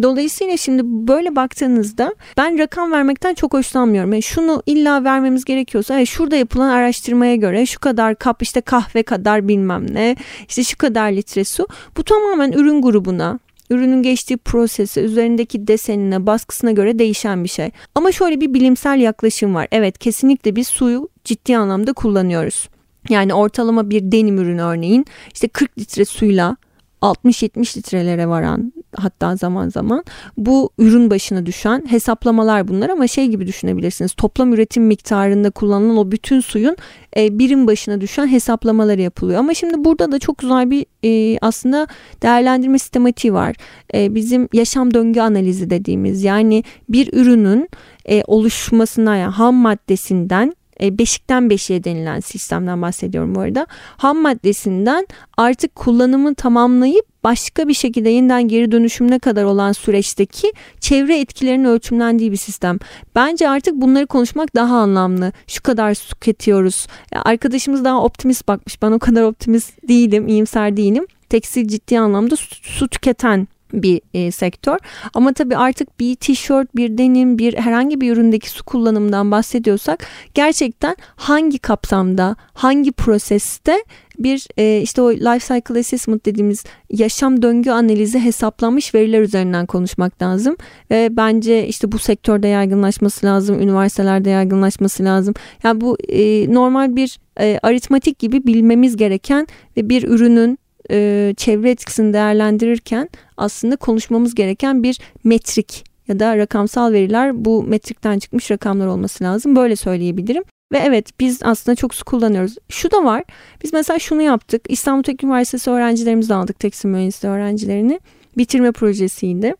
[0.02, 4.14] Dolayısıyla şimdi böyle baktığınızda ben rakam vermekten çok hoşlanmıyorum.
[4.14, 9.04] Yani şunu illa vermemiz gerekiyorsa yani şurada yapılan araştırmaya göre şu kadar kap işte kahve
[9.04, 10.16] kadar bilmem ne
[10.50, 11.68] işte şu kadar litre su
[11.98, 13.39] bu tamamen ürün grubuna
[13.72, 17.70] ürünün geçtiği prosesi, üzerindeki desenine, baskısına göre değişen bir şey.
[17.96, 19.68] Ama şöyle bir bilimsel yaklaşım var.
[19.72, 22.70] Evet kesinlikle biz suyu ciddi anlamda kullanıyoruz.
[23.10, 26.58] Yani ortalama bir denim ürünü örneğin işte 40 litre suyla
[27.02, 30.04] 60-70 litrelere varan hatta zaman zaman
[30.38, 32.89] bu ürün başına düşen hesaplamalar bunlar.
[32.89, 36.78] Ama şey gibi düşünebilirsiniz toplam üretim miktarında kullanılan o bütün suyun
[37.18, 39.39] e, birim başına düşen hesaplamaları yapılıyor.
[39.39, 41.88] Ama şimdi burada da çok güzel bir e, aslında
[42.22, 43.56] değerlendirme sistematiği var.
[43.93, 47.70] E, bizim yaşam döngü analizi dediğimiz yani bir ürünün
[48.06, 53.68] e, oluşmasına yani ham maddesinden e, beşikten beşiğe denilen sistemden bahsediyorum bu arada.
[53.98, 55.08] Ham maddesinden
[55.38, 62.32] artık kullanımı tamamlayıp başka bir şekilde yeniden geri dönüşümüne kadar olan süreçteki çevre etkilerinin ölçümlendiği
[62.32, 62.80] bir sistem.
[63.16, 65.32] Bence artık bunları konuşmak daha anlamlı.
[65.48, 66.88] Şu kadar su tüketiyoruz.
[67.14, 68.82] Arkadaşımız daha optimist bakmış.
[68.82, 71.06] Ben o kadar optimist değilim, iyimser değilim.
[71.30, 74.78] Tekstil ciddi anlamda su, su tüketen bir e, sektör.
[75.14, 80.96] Ama tabii artık bir tişört, bir denim, bir herhangi bir üründeki su kullanımından bahsediyorsak gerçekten
[81.16, 83.84] hangi kapsamda, hangi proseste
[84.20, 90.22] bir e, işte o life cycle assessment dediğimiz yaşam döngü analizi hesaplanmış veriler üzerinden konuşmak
[90.22, 90.56] lazım.
[90.92, 95.34] Ve bence işte bu sektörde yaygınlaşması lazım, üniversitelerde yaygınlaşması lazım.
[95.64, 99.48] Yani bu e, normal bir e, aritmatik gibi bilmemiz gereken
[99.78, 100.60] ve bir ürünün
[100.92, 108.20] e, çevre etkisini değerlendirirken aslında konuşmamız gereken bir metrik ya da rakamsal veriler bu metrikten
[108.20, 109.56] çıkmış rakamlar olması lazım.
[109.56, 110.44] Böyle söyleyebilirim.
[110.72, 112.56] Ve evet biz aslında çok su kullanıyoruz.
[112.70, 113.24] Şu da var.
[113.64, 114.62] Biz mesela şunu yaptık.
[114.70, 116.60] İstanbul Teknik Üniversitesi öğrencilerimizi aldık.
[116.60, 118.00] Tekstil mühendisliği öğrencilerini.
[118.38, 119.56] Bitirme projesiydi.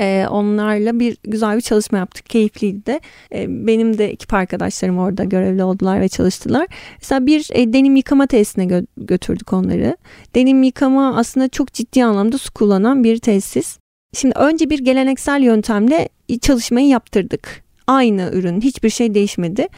[0.00, 2.26] Ee, onlarla bir güzel bir çalışma yaptık.
[2.26, 3.00] Keyifliydi de.
[3.34, 6.66] Ee, benim de ekip arkadaşlarım orada görevli oldular ve çalıştılar.
[6.98, 9.96] Mesela bir e, denim yıkama tesisine gö- götürdük onları.
[10.34, 13.78] Denim yıkama aslında çok ciddi anlamda su kullanan bir tesis.
[14.14, 16.08] Şimdi önce bir geleneksel yöntemle
[16.40, 17.62] çalışmayı yaptırdık.
[17.86, 19.68] Aynı ürün hiçbir şey değişmedi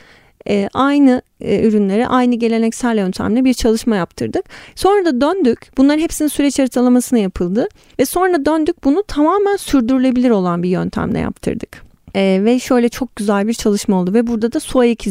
[0.49, 4.45] e, aynı e, ürünlere aynı geleneksel yöntemle bir çalışma yaptırdık.
[4.74, 5.76] Sonra da döndük.
[5.76, 7.68] Bunların hepsinin süreç haritalamasına yapıldı
[8.01, 11.84] ve sonra döndük bunu tamamen sürdürülebilir olan bir yöntemle yaptırdık.
[12.14, 15.07] E, ve şöyle çok güzel bir çalışma oldu ve burada da su ayak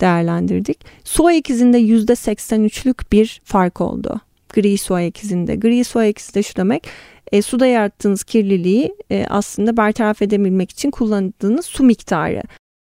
[0.00, 0.78] değerlendirdik.
[1.04, 4.20] Su ayak izinde %83'lük bir fark oldu.
[4.54, 5.56] Gri su ayak izinde.
[5.56, 6.86] Gri su ayak de şu demek
[7.32, 12.42] e, suda yarattığınız kirliliği e, aslında bertaraf edebilmek için kullandığınız su miktarı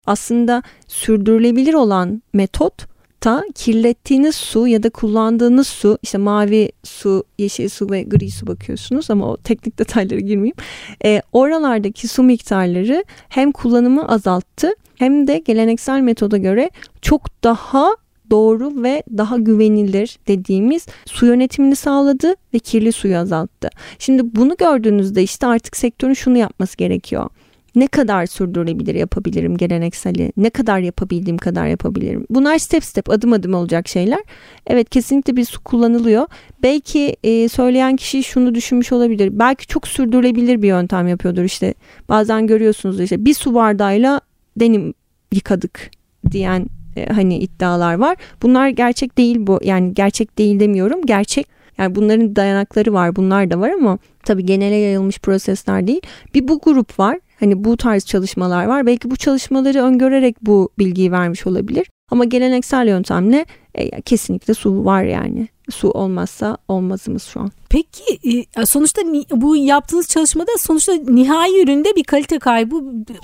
[0.06, 7.68] aslında sürdürülebilir olan metot ta kirlettiğiniz su ya da kullandığınız su işte mavi su, yeşil
[7.68, 10.56] su ve gri su bakıyorsunuz ama o teknik detaylara girmeyeyim.
[11.04, 16.70] E, oralardaki su miktarları hem kullanımı azalttı hem de geleneksel metoda göre
[17.02, 17.90] çok daha
[18.30, 23.68] doğru ve daha güvenilir dediğimiz su yönetimini sağladı ve kirli suyu azalttı.
[23.98, 27.30] Şimdi bunu gördüğünüzde işte artık sektörün şunu yapması gerekiyor
[27.76, 32.26] ne kadar sürdürülebilir yapabilirim gelenekseli, ne kadar yapabildiğim kadar yapabilirim.
[32.30, 34.20] Bunlar step step adım adım olacak şeyler.
[34.66, 36.26] Evet kesinlikle bir su kullanılıyor.
[36.62, 39.30] Belki e, söyleyen kişi şunu düşünmüş olabilir.
[39.32, 41.74] Belki çok sürdürülebilir bir yöntem yapıyordur işte.
[42.08, 44.20] Bazen görüyorsunuz işte bir su bardağıyla
[44.56, 44.94] denim
[45.32, 45.90] yıkadık
[46.30, 46.66] diyen
[46.96, 48.16] e, hani iddialar var.
[48.42, 49.60] Bunlar gerçek değil bu.
[49.64, 51.06] Yani gerçek değil demiyorum.
[51.06, 51.46] Gerçek
[51.78, 56.00] yani bunların dayanakları var bunlar da var ama tabii genele yayılmış prosesler değil.
[56.34, 58.86] Bir bu grup var Hani bu tarz çalışmalar var.
[58.86, 61.86] Belki bu çalışmaları öngörerek bu bilgiyi vermiş olabilir.
[62.10, 65.48] Ama geleneksel yöntemle e, kesinlikle su var yani.
[65.70, 67.50] Su olmazsa olmazımız şu an.
[67.68, 72.76] Peki e, sonuçta bu yaptığınız çalışmada sonuçta nihai üründe bir kalite kaybı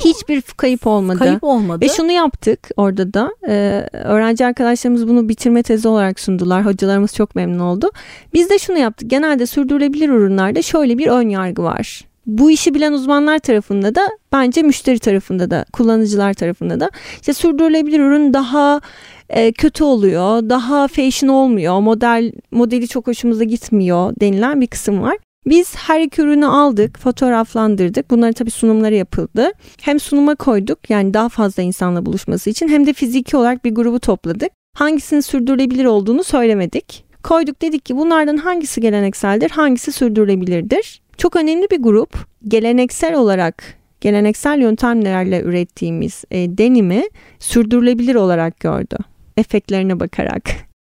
[0.05, 1.19] hiçbir kayıp olmadı.
[1.19, 1.85] Kayıp olmadı.
[1.85, 6.67] Ve şunu yaptık orada da e, öğrenci arkadaşlarımız bunu bitirme tezi olarak sundular.
[6.67, 7.91] Hocalarımız çok memnun oldu.
[8.35, 9.11] Biz de şunu yaptık.
[9.11, 14.63] Genelde sürdürülebilir ürünlerde şöyle bir ön yargı var bu işi bilen uzmanlar tarafında da bence
[14.63, 18.81] müşteri tarafında da kullanıcılar tarafında da işte sürdürülebilir ürün daha
[19.29, 25.17] e, kötü oluyor, daha fashion olmuyor, model modeli çok hoşumuza gitmiyor denilen bir kısım var.
[25.47, 28.11] Biz her iki ürünü aldık, fotoğraflandırdık.
[28.11, 29.53] Bunların tabii sunumları yapıldı.
[29.81, 34.01] Hem sunuma koyduk yani daha fazla insanla buluşması için hem de fiziki olarak bir grubu
[34.01, 34.53] topladık.
[34.77, 37.05] Hangisinin sürdürülebilir olduğunu söylemedik.
[37.23, 41.02] Koyduk dedik ki bunlardan hangisi gelenekseldir, hangisi sürdürülebilirdir.
[41.17, 42.17] Çok önemli bir grup
[42.49, 43.65] geleneksel olarak
[44.01, 47.03] geleneksel yöntemlerle ürettiğimiz e, denimi
[47.39, 48.97] sürdürülebilir olarak gördü.
[49.37, 50.43] Efektlerine bakarak.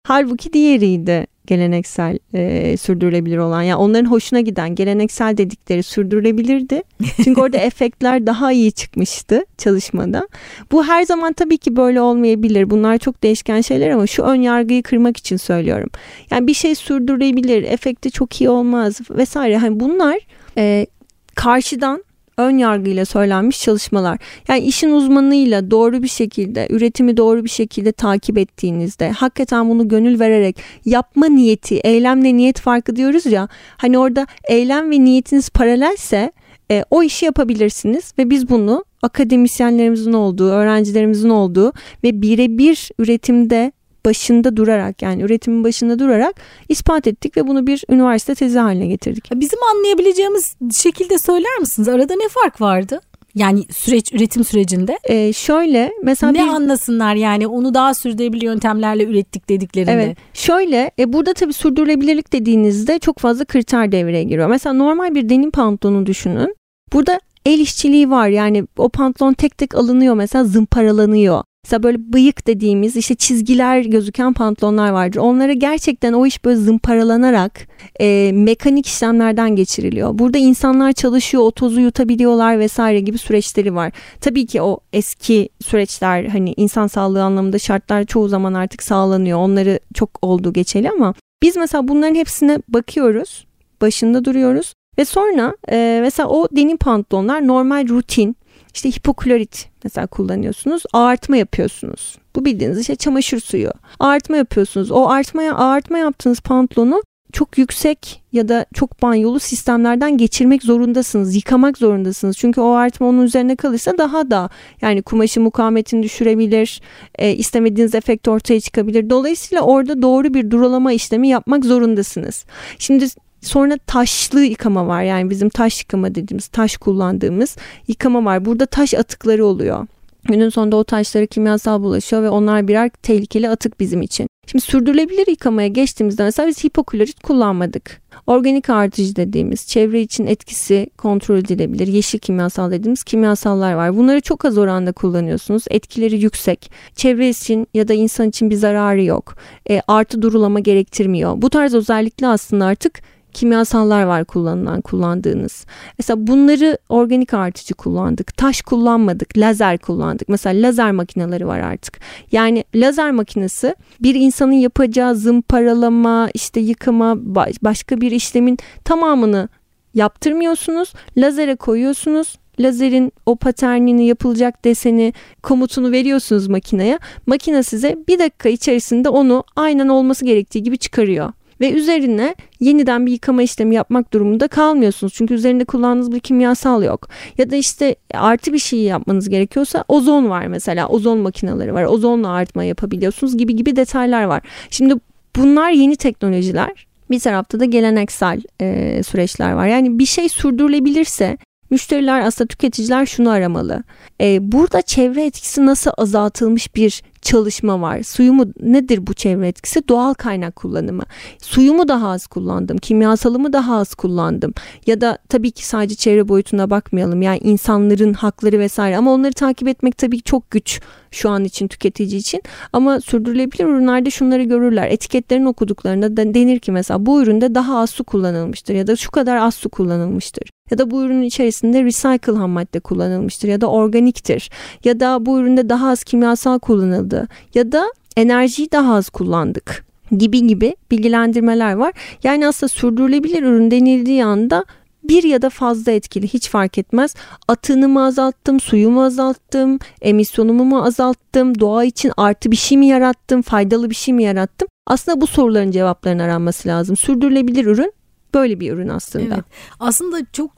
[0.06, 3.62] Halbuki diğeriydi geleneksel e, sürdürülebilir olan.
[3.62, 6.82] Yani onların hoşuna giden geleneksel dedikleri sürdürülebilirdi.
[7.24, 10.28] Çünkü orada efektler daha iyi çıkmıştı çalışmada.
[10.72, 12.70] Bu her zaman tabii ki böyle olmayabilir.
[12.70, 15.90] Bunlar çok değişken şeyler ama şu ön yargıyı kırmak için söylüyorum.
[16.30, 19.56] Yani bir şey sürdürülebilir, efekti çok iyi olmaz vesaire.
[19.56, 20.18] Hani bunlar
[20.56, 20.86] e,
[21.34, 22.04] karşıdan
[22.38, 24.18] ön yargıyla söylenmiş çalışmalar.
[24.48, 30.20] Yani işin uzmanıyla doğru bir şekilde, üretimi doğru bir şekilde takip ettiğinizde, hakikaten bunu gönül
[30.20, 33.48] vererek yapma niyeti, eylemle niyet farkı diyoruz ya.
[33.76, 36.32] Hani orada eylem ve niyetiniz paralelse
[36.70, 41.72] e, o işi yapabilirsiniz ve biz bunu akademisyenlerimizin olduğu, öğrencilerimizin olduğu
[42.04, 43.72] ve birebir üretimde
[44.04, 46.34] başında durarak yani üretimin başında durarak
[46.68, 49.28] ispat ettik ve bunu bir üniversite tezi haline getirdik.
[49.34, 51.88] Bizim anlayabileceğimiz şekilde söyler misiniz?
[51.88, 53.00] Arada ne fark vardı?
[53.34, 54.98] Yani süreç üretim sürecinde.
[55.04, 56.48] Ee, şöyle mesela ne bir...
[56.48, 59.92] anlasınlar yani onu daha sürdürülebilir yöntemlerle ürettik dediklerinde.
[59.92, 60.18] Evet.
[60.34, 64.48] Şöyle e, burada tabii sürdürülebilirlik dediğinizde çok fazla kriter devreye giriyor.
[64.48, 66.56] Mesela normal bir denim pantolonu düşünün.
[66.92, 71.42] Burada el işçiliği var yani o pantolon tek tek alınıyor mesela zımparalanıyor.
[71.64, 75.18] Mesela böyle bıyık dediğimiz işte çizgiler gözüken pantolonlar vardır.
[75.18, 77.68] Onlara gerçekten o iş böyle zımparalanarak
[78.00, 80.18] e, mekanik işlemlerden geçiriliyor.
[80.18, 83.92] Burada insanlar çalışıyor, o tozu yutabiliyorlar vesaire gibi süreçleri var.
[84.20, 89.38] Tabii ki o eski süreçler hani insan sağlığı anlamında şartlar çoğu zaman artık sağlanıyor.
[89.38, 93.46] Onları çok oldu geçeli ama biz mesela bunların hepsine bakıyoruz.
[93.80, 98.36] Başında duruyoruz ve sonra e, mesela o denim pantolonlar normal rutin
[98.74, 100.82] işte hipoklorit mesela kullanıyorsunuz.
[100.92, 102.18] Ağartma yapıyorsunuz.
[102.36, 103.70] Bu bildiğiniz işte çamaşır suyu.
[103.98, 104.90] Ağartma yapıyorsunuz.
[104.90, 107.02] O artmaya ağartma yaptığınız pantolonu
[107.32, 111.36] çok yüksek ya da çok banyolu sistemlerden geçirmek zorundasınız.
[111.36, 112.36] Yıkamak zorundasınız.
[112.36, 114.50] Çünkü o artma onun üzerine kalırsa daha da
[114.80, 116.80] yani kumaşı mukavemetini düşürebilir.
[117.18, 119.10] E, istemediğiniz efekt ortaya çıkabilir.
[119.10, 122.44] Dolayısıyla orada doğru bir durulama işlemi yapmak zorundasınız.
[122.78, 123.06] Şimdi
[123.40, 125.02] Sonra taşlı yıkama var.
[125.02, 127.56] Yani bizim taş yıkama dediğimiz, taş kullandığımız
[127.88, 128.44] yıkama var.
[128.44, 129.86] Burada taş atıkları oluyor.
[130.24, 134.26] Günün sonunda o taşlara kimyasal bulaşıyor ve onlar birer tehlikeli atık bizim için.
[134.46, 138.00] Şimdi sürdürülebilir yıkamaya geçtiğimizde mesela biz hipoklorit kullanmadık.
[138.26, 143.96] Organik artıcı dediğimiz çevre için etkisi kontrol edilebilir yeşil kimyasal dediğimiz kimyasallar var.
[143.96, 145.64] Bunları çok az oranda kullanıyorsunuz.
[145.70, 146.70] Etkileri yüksek.
[146.94, 149.34] Çevre için ya da insan için bir zararı yok.
[149.70, 151.42] E, artı durulama gerektirmiyor.
[151.42, 153.02] Bu tarz özellikle aslında artık
[153.32, 155.66] kimyasallar var kullanılan kullandığınız.
[155.98, 158.36] Mesela bunları organik artıcı kullandık.
[158.36, 159.38] Taş kullanmadık.
[159.38, 160.28] Lazer kullandık.
[160.28, 162.00] Mesela lazer makineleri var artık.
[162.32, 167.14] Yani lazer makinesi bir insanın yapacağı zımparalama, işte yıkama,
[167.62, 169.48] başka bir işlemin tamamını
[169.94, 170.92] yaptırmıyorsunuz.
[171.16, 172.36] Lazere koyuyorsunuz.
[172.60, 175.12] Lazerin o paternini yapılacak deseni
[175.42, 176.98] komutunu veriyorsunuz makineye.
[177.26, 183.12] Makine size bir dakika içerisinde onu aynen olması gerektiği gibi çıkarıyor ve üzerine yeniden bir
[183.12, 185.12] yıkama işlemi yapmak durumunda kalmıyorsunuz.
[185.14, 187.08] Çünkü üzerinde kullandığınız bir kimyasal yok.
[187.38, 190.88] Ya da işte artı bir şey yapmanız gerekiyorsa ozon var mesela.
[190.88, 191.84] Ozon makineleri var.
[191.84, 194.42] Ozonla artma yapabiliyorsunuz gibi gibi detaylar var.
[194.70, 194.94] Şimdi
[195.36, 196.86] bunlar yeni teknolojiler.
[197.10, 199.66] Bir tarafta da geleneksel e, süreçler var.
[199.66, 201.36] Yani bir şey sürdürülebilirse
[201.70, 203.84] müşteriler aslında tüketiciler şunu aramalı.
[204.20, 208.02] E, burada çevre etkisi nasıl azaltılmış bir çalışma var.
[208.02, 209.88] Suyumu nedir bu çevre etkisi?
[209.88, 211.02] Doğal kaynak kullanımı.
[211.42, 212.78] Suyumu daha az kullandım.
[212.78, 214.54] Kimyasalımı daha az kullandım.
[214.86, 217.22] Ya da tabii ki sadece çevre boyutuna bakmayalım.
[217.22, 221.68] Yani insanların hakları vesaire ama onları takip etmek tabii ki çok güç şu an için
[221.68, 222.42] tüketici için.
[222.72, 224.88] Ama sürdürülebilir ürünlerde şunları görürler.
[224.88, 229.10] Etiketlerini okuduklarında da denir ki mesela bu üründe daha az su kullanılmıştır ya da şu
[229.10, 230.50] kadar az su kullanılmıştır.
[230.70, 234.50] Ya da bu ürünün içerisinde recycle ham madde kullanılmıştır ya da organiktir.
[234.84, 237.09] Ya da bu üründe daha az kimyasal kullanıldı
[237.54, 239.84] ya da enerjiyi daha az kullandık
[240.18, 241.92] gibi gibi bilgilendirmeler var.
[242.22, 244.64] Yani aslında sürdürülebilir ürün denildiği anda
[245.04, 247.14] bir ya da fazla etkili hiç fark etmez.
[247.48, 253.42] Atığını mı azalttım, suyumu azalttım, emisyonumu mu azalttım, doğa için artı bir şey mi yarattım,
[253.42, 254.68] faydalı bir şey mi yarattım?
[254.86, 256.96] Aslında bu soruların cevaplarının aranması lazım.
[256.96, 257.92] Sürdürülebilir ürün
[258.34, 259.34] böyle bir ürün aslında.
[259.34, 259.44] Evet.
[259.80, 260.50] Aslında çok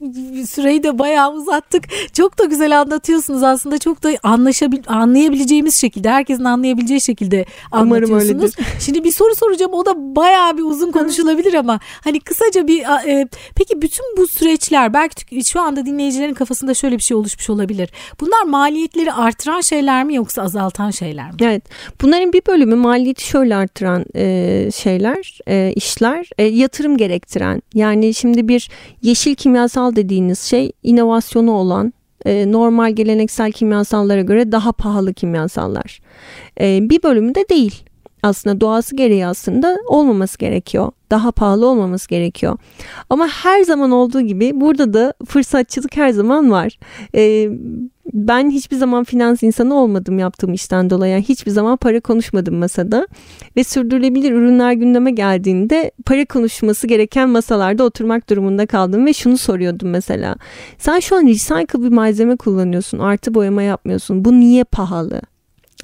[0.48, 1.84] süreyi de bayağı uzattık.
[2.12, 3.78] Çok da güzel anlatıyorsunuz aslında.
[3.78, 8.52] Çok da anlaşabil anlayabileceğimiz şekilde, herkesin anlayabileceği şekilde anlatıyorsunuz.
[8.80, 9.72] Şimdi bir soru soracağım.
[9.74, 14.94] O da bayağı bir uzun konuşulabilir ama hani kısaca bir e, peki bütün bu süreçler
[14.94, 17.90] belki şu anda dinleyicilerin kafasında şöyle bir şey oluşmuş olabilir.
[18.20, 21.36] Bunlar maliyetleri artıran şeyler mi yoksa azaltan şeyler mi?
[21.40, 21.62] Evet.
[22.02, 28.48] Bunların bir bölümü maliyeti şöyle artıran e, şeyler, e, işler, e, yatırım gerektiren yani şimdi
[28.48, 28.70] bir
[29.02, 31.92] yeşil kimyasal dediğiniz şey inovasyonu olan
[32.24, 36.00] e, normal geleneksel kimyasallara göre daha pahalı kimyasallar.
[36.60, 37.82] E, bir bölümü de değil.
[38.22, 40.92] Aslında doğası gereği aslında olmaması gerekiyor.
[41.10, 42.58] Daha pahalı olmaması gerekiyor.
[43.10, 46.78] Ama her zaman olduğu gibi burada da fırsatçılık her zaman var.
[47.14, 47.48] E,
[48.12, 51.12] ben hiçbir zaman finans insanı olmadım yaptığım işten dolayı.
[51.12, 53.06] Yani hiçbir zaman para konuşmadım masada.
[53.56, 59.06] Ve sürdürülebilir ürünler gündeme geldiğinde para konuşması gereken masalarda oturmak durumunda kaldım.
[59.06, 60.36] Ve şunu soruyordum mesela.
[60.78, 62.98] Sen şu an recycle bir malzeme kullanıyorsun.
[62.98, 64.24] Artı boyama yapmıyorsun.
[64.24, 65.20] Bu niye pahalı?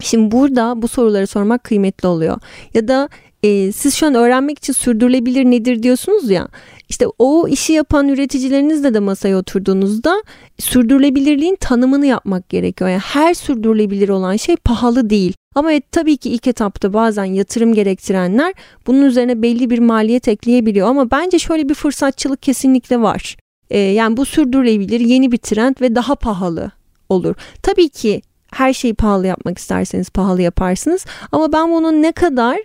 [0.00, 2.38] Şimdi burada bu soruları sormak kıymetli oluyor.
[2.74, 3.08] Ya da
[3.42, 6.48] e, siz şu an öğrenmek için sürdürülebilir nedir diyorsunuz ya.
[6.88, 10.22] İşte o işi yapan üreticilerinizle de masaya oturduğunuzda
[10.58, 12.90] sürdürülebilirliğin tanımını yapmak gerekiyor.
[12.90, 15.32] Yani her sürdürülebilir olan şey pahalı değil.
[15.54, 18.54] Ama evet, tabii ki ilk etapta bazen yatırım gerektirenler
[18.86, 20.88] bunun üzerine belli bir maliyet ekleyebiliyor.
[20.88, 23.36] Ama bence şöyle bir fırsatçılık kesinlikle var.
[23.70, 26.70] Ee, yani bu sürdürülebilir yeni bir trend ve daha pahalı
[27.08, 27.34] olur.
[27.62, 28.22] Tabii ki
[28.52, 31.04] her şeyi pahalı yapmak isterseniz pahalı yaparsınız.
[31.32, 32.58] Ama ben bunun ne kadar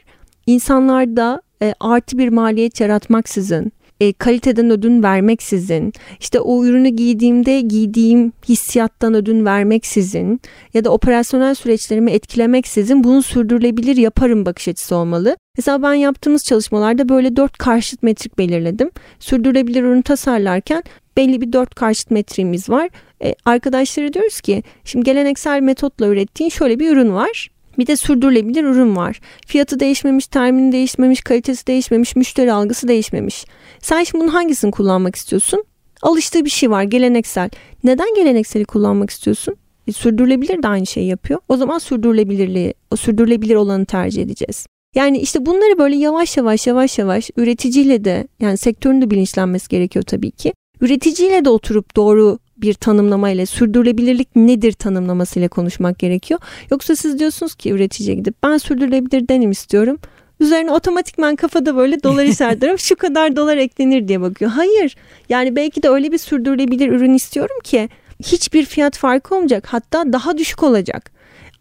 [0.48, 8.34] insanlarda e, artı bir maliyet yaratmaksızın e, kaliteden ödün vermeksizin, işte o ürünü giydiğimde giydiğim
[8.50, 10.42] hissiyattan ödün vermeksizin
[10.74, 15.38] ya da operasyonel süreçlerimi etkilemeksizin bunu sürdürülebilir yaparım bakış açısı olmalı.
[15.58, 18.92] Mesela ben yaptığımız çalışmalarda böyle dört karşıt metrik belirledim.
[19.20, 20.84] Sürdürülebilir ürün tasarlarken
[21.18, 22.90] belli bir dört karşıt metriğimiz var.
[23.24, 27.50] E, arkadaşlara diyoruz ki şimdi geleneksel metotla ürettiğin şöyle bir ürün var.
[27.78, 29.20] Bir de sürdürülebilir ürün var.
[29.48, 33.46] Fiyatı değişmemiş, termini değişmemiş, kalitesi değişmemiş, müşteri algısı değişmemiş.
[33.80, 35.64] Sen şimdi bunun hangisini kullanmak istiyorsun?
[36.02, 37.50] Alıştığı bir şey var geleneksel.
[37.84, 39.56] Neden gelenekseli kullanmak istiyorsun?
[39.88, 41.40] E, sürdürülebilir de aynı şeyi yapıyor.
[41.50, 44.66] O zaman sürdürülebilirliği, o sürdürülebilir olanı tercih edeceğiz.
[44.96, 50.06] Yani işte bunları böyle yavaş yavaş yavaş yavaş üreticiyle de yani sektörün de bilinçlenmesi gerekiyor
[50.06, 50.54] tabii ki.
[50.82, 56.40] Üreticiyle de oturup doğru bir tanımlama ile sürdürülebilirlik nedir tanımlaması ile konuşmak gerekiyor.
[56.72, 59.98] Yoksa siz diyorsunuz ki üreticiye gidip ben sürdürülebilir denim istiyorum.
[60.40, 64.52] Üzerine otomatikman kafada böyle dolar işaretleri şu kadar dolar eklenir diye bakıyor.
[64.52, 64.96] Hayır
[65.30, 67.90] yani belki de öyle bir sürdürülebilir ürün istiyorum ki
[68.24, 71.12] hiçbir fiyat farkı olmayacak hatta daha düşük olacak.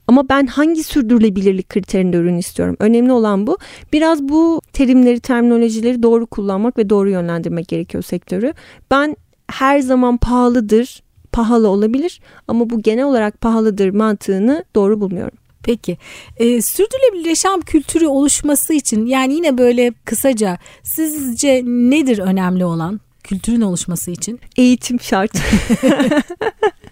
[0.06, 2.76] Ama ben hangi sürdürülebilirlik kriterinde ürün istiyorum?
[2.80, 3.58] Önemli olan bu.
[3.92, 8.52] Biraz bu terimleri, terminolojileri doğru kullanmak ve doğru yönlendirmek gerekiyor sektörü.
[8.90, 9.16] Ben
[9.52, 15.38] her zaman pahalıdır, pahalı olabilir ama bu genel olarak pahalıdır mantığını doğru bulmuyorum.
[15.62, 15.98] Peki
[16.36, 23.60] e, sürdürülebilir yaşam kültürü oluşması için yani yine böyle kısaca sizce nedir önemli olan kültürün
[23.60, 24.40] oluşması için?
[24.56, 25.32] Eğitim şart.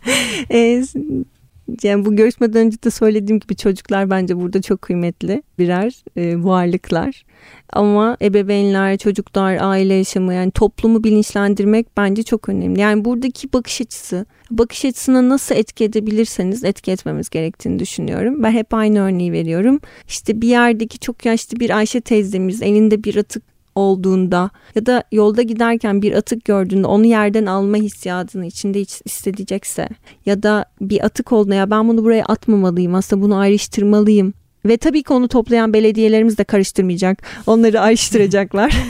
[0.50, 0.82] e,
[1.82, 7.24] yani bu görüşmeden önce de söylediğim gibi çocuklar bence burada çok kıymetli birer e, varlıklar.
[7.72, 12.80] Ama ebeveynler, çocuklar, aile yaşamı yani toplumu bilinçlendirmek bence çok önemli.
[12.80, 18.42] Yani buradaki bakış açısı, bakış açısına nasıl etki edebilirseniz etki etmemiz gerektiğini düşünüyorum.
[18.42, 19.80] Ben hep aynı örneği veriyorum.
[20.08, 23.42] İşte bir yerdeki çok yaşlı bir Ayşe teyzemiz elinde bir atık
[23.80, 29.88] olduğunda ya da yolda giderken bir atık gördüğünde onu yerden alma hissiyatını içinde hissedecekse
[30.26, 34.32] ya da bir atık olduğunda ya ben bunu buraya atmamalıyım aslında bunu ayrıştırmalıyım
[34.64, 37.22] ve tabii ki onu toplayan belediyelerimiz de karıştırmayacak.
[37.46, 38.72] Onları ayrıştıracaklar.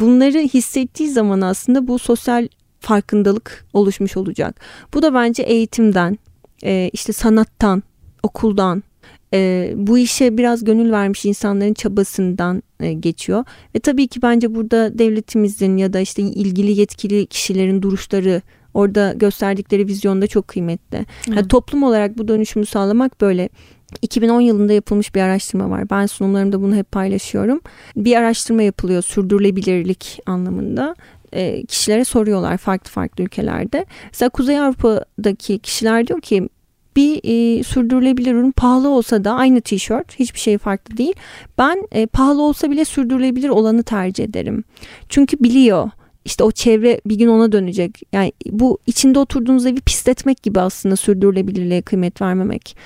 [0.00, 2.48] bunları hissettiği zaman aslında bu sosyal
[2.80, 4.60] farkındalık oluşmuş olacak.
[4.94, 6.18] Bu da bence eğitimden,
[6.92, 7.82] işte sanattan,
[8.22, 8.82] okuldan,
[9.34, 13.44] e, bu işe biraz gönül vermiş insanların çabasından e, geçiyor.
[13.74, 18.42] Ve tabii ki bence burada devletimizin ya da işte ilgili yetkili kişilerin duruşları
[18.74, 21.06] orada gösterdikleri vizyonda çok kıymetli.
[21.28, 23.48] Yani toplum olarak bu dönüşümü sağlamak böyle
[24.02, 25.90] 2010 yılında yapılmış bir araştırma var.
[25.90, 27.60] Ben sunumlarımda bunu hep paylaşıyorum.
[27.96, 30.94] Bir araştırma yapılıyor sürdürülebilirlik anlamında.
[31.32, 33.86] E, kişilere soruyorlar farklı farklı ülkelerde.
[34.12, 36.48] Mesela Kuzey Avrupa'daki kişiler diyor ki
[36.96, 41.14] bir e, sürdürülebilir ürün pahalı olsa da aynı tişört hiçbir şey farklı değil.
[41.58, 44.64] Ben e, pahalı olsa bile sürdürülebilir olanı tercih ederim.
[45.08, 45.90] Çünkü biliyor
[46.24, 48.02] işte o çevre bir gün ona dönecek.
[48.12, 52.76] Yani bu içinde oturduğunuz evi pisletmek gibi aslında sürdürülebilirliğe kıymet vermemek.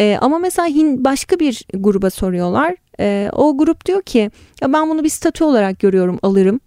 [0.00, 2.76] E, ama mesela Hin başka bir gruba soruyorlar.
[3.00, 4.30] E, o grup diyor ki
[4.62, 6.60] ya ben bunu bir statü olarak görüyorum alırım.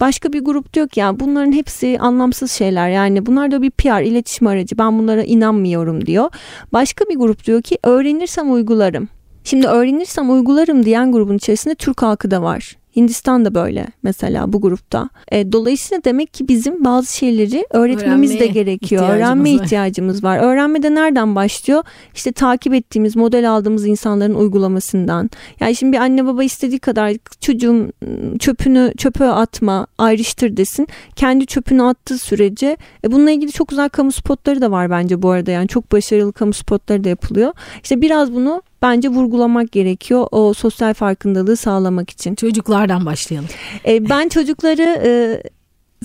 [0.00, 4.02] Başka bir grup diyor ki ya bunların hepsi anlamsız şeyler yani bunlar da bir PR
[4.02, 6.30] iletişim aracı ben bunlara inanmıyorum diyor.
[6.72, 9.08] Başka bir grup diyor ki öğrenirsem uygularım.
[9.44, 12.76] Şimdi öğrenirsem uygularım diyen grubun içerisinde Türk halkı da var.
[12.98, 15.08] Hindistan da böyle mesela bu grupta.
[15.32, 19.02] E, dolayısıyla demek ki bizim bazı şeyleri öğretmemiz Öğrenmeye de gerekiyor.
[19.02, 19.64] Ihtiyacımız Öğrenme var.
[19.64, 20.38] ihtiyacımız var.
[20.38, 21.82] Öğrenme de nereden başlıyor?
[22.14, 25.30] İşte takip ettiğimiz, model aldığımız insanların uygulamasından.
[25.60, 27.92] Yani şimdi bir anne baba istediği kadar çocuğum
[28.38, 30.88] çöpünü çöpe atma, ayrıştır desin.
[31.16, 35.30] Kendi çöpünü attığı sürece e, bununla ilgili çok güzel kamu spotları da var bence bu
[35.30, 35.50] arada.
[35.50, 37.52] Yani çok başarılı kamu spotları da yapılıyor.
[37.82, 42.34] İşte biraz bunu bence vurgulamak gerekiyor o sosyal farkındalığı sağlamak için.
[42.34, 43.48] Çocuklardan başlayalım.
[43.86, 45.42] E, ben çocukları e,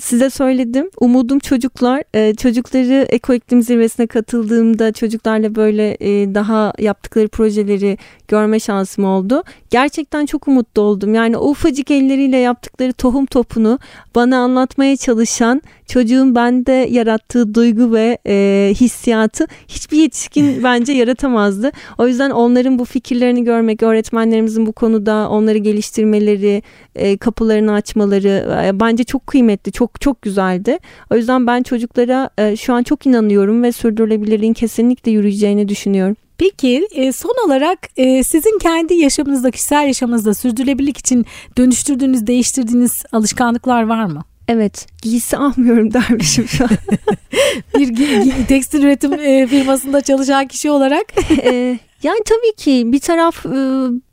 [0.00, 0.90] size söyledim.
[1.00, 2.02] Umudum çocuklar.
[2.14, 7.98] Ee, çocukları Eko İklim Zirvesi'ne katıldığımda çocuklarla böyle e, daha yaptıkları projeleri
[8.28, 9.42] görme şansım oldu.
[9.74, 11.14] Gerçekten çok umutlu oldum.
[11.14, 13.78] Yani o ufacık elleriyle yaptıkları tohum topunu
[14.14, 21.70] bana anlatmaya çalışan çocuğun bende yarattığı duygu ve e, hissiyatı hiçbir yetişkin bence yaratamazdı.
[21.98, 26.62] O yüzden onların bu fikirlerini görmek, öğretmenlerimizin bu konuda onları geliştirmeleri,
[26.94, 30.78] e, kapılarını açmaları e, bence çok kıymetli, çok çok güzeldi.
[31.10, 36.16] O yüzden ben çocuklara e, şu an çok inanıyorum ve sürdürülebilirliğin kesinlikle yürüyeceğini düşünüyorum.
[36.38, 41.26] Peki e, son olarak e, sizin kendi yaşamınızda, kişisel yaşamınızda sürdürülebilirlik için
[41.56, 44.24] dönüştürdüğünüz, değiştirdiğiniz alışkanlıklar var mı?
[44.48, 46.70] Evet giysi almıyorum dermişim şu an.
[47.78, 51.04] bir gi- tekstil üretim e, firmasında çalışan kişi olarak.
[51.44, 53.50] e, yani tabii ki bir taraf e,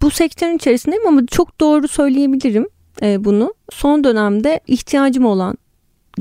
[0.01, 2.67] bu sektörün içerisindeyim ama çok doğru söyleyebilirim.
[3.01, 3.53] e, bunu.
[3.71, 5.57] Son dönemde ihtiyacım olan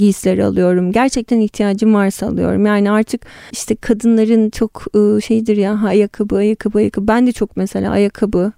[0.01, 0.93] giysileri alıyorum.
[0.93, 2.67] Gerçekten ihtiyacım varsa alıyorum.
[2.67, 7.09] Yani artık işte kadınların çok ıı, şeydir ya ayakkabı, ayakkabı, ayakkabı.
[7.09, 8.53] Ben de çok mesela ayakkabı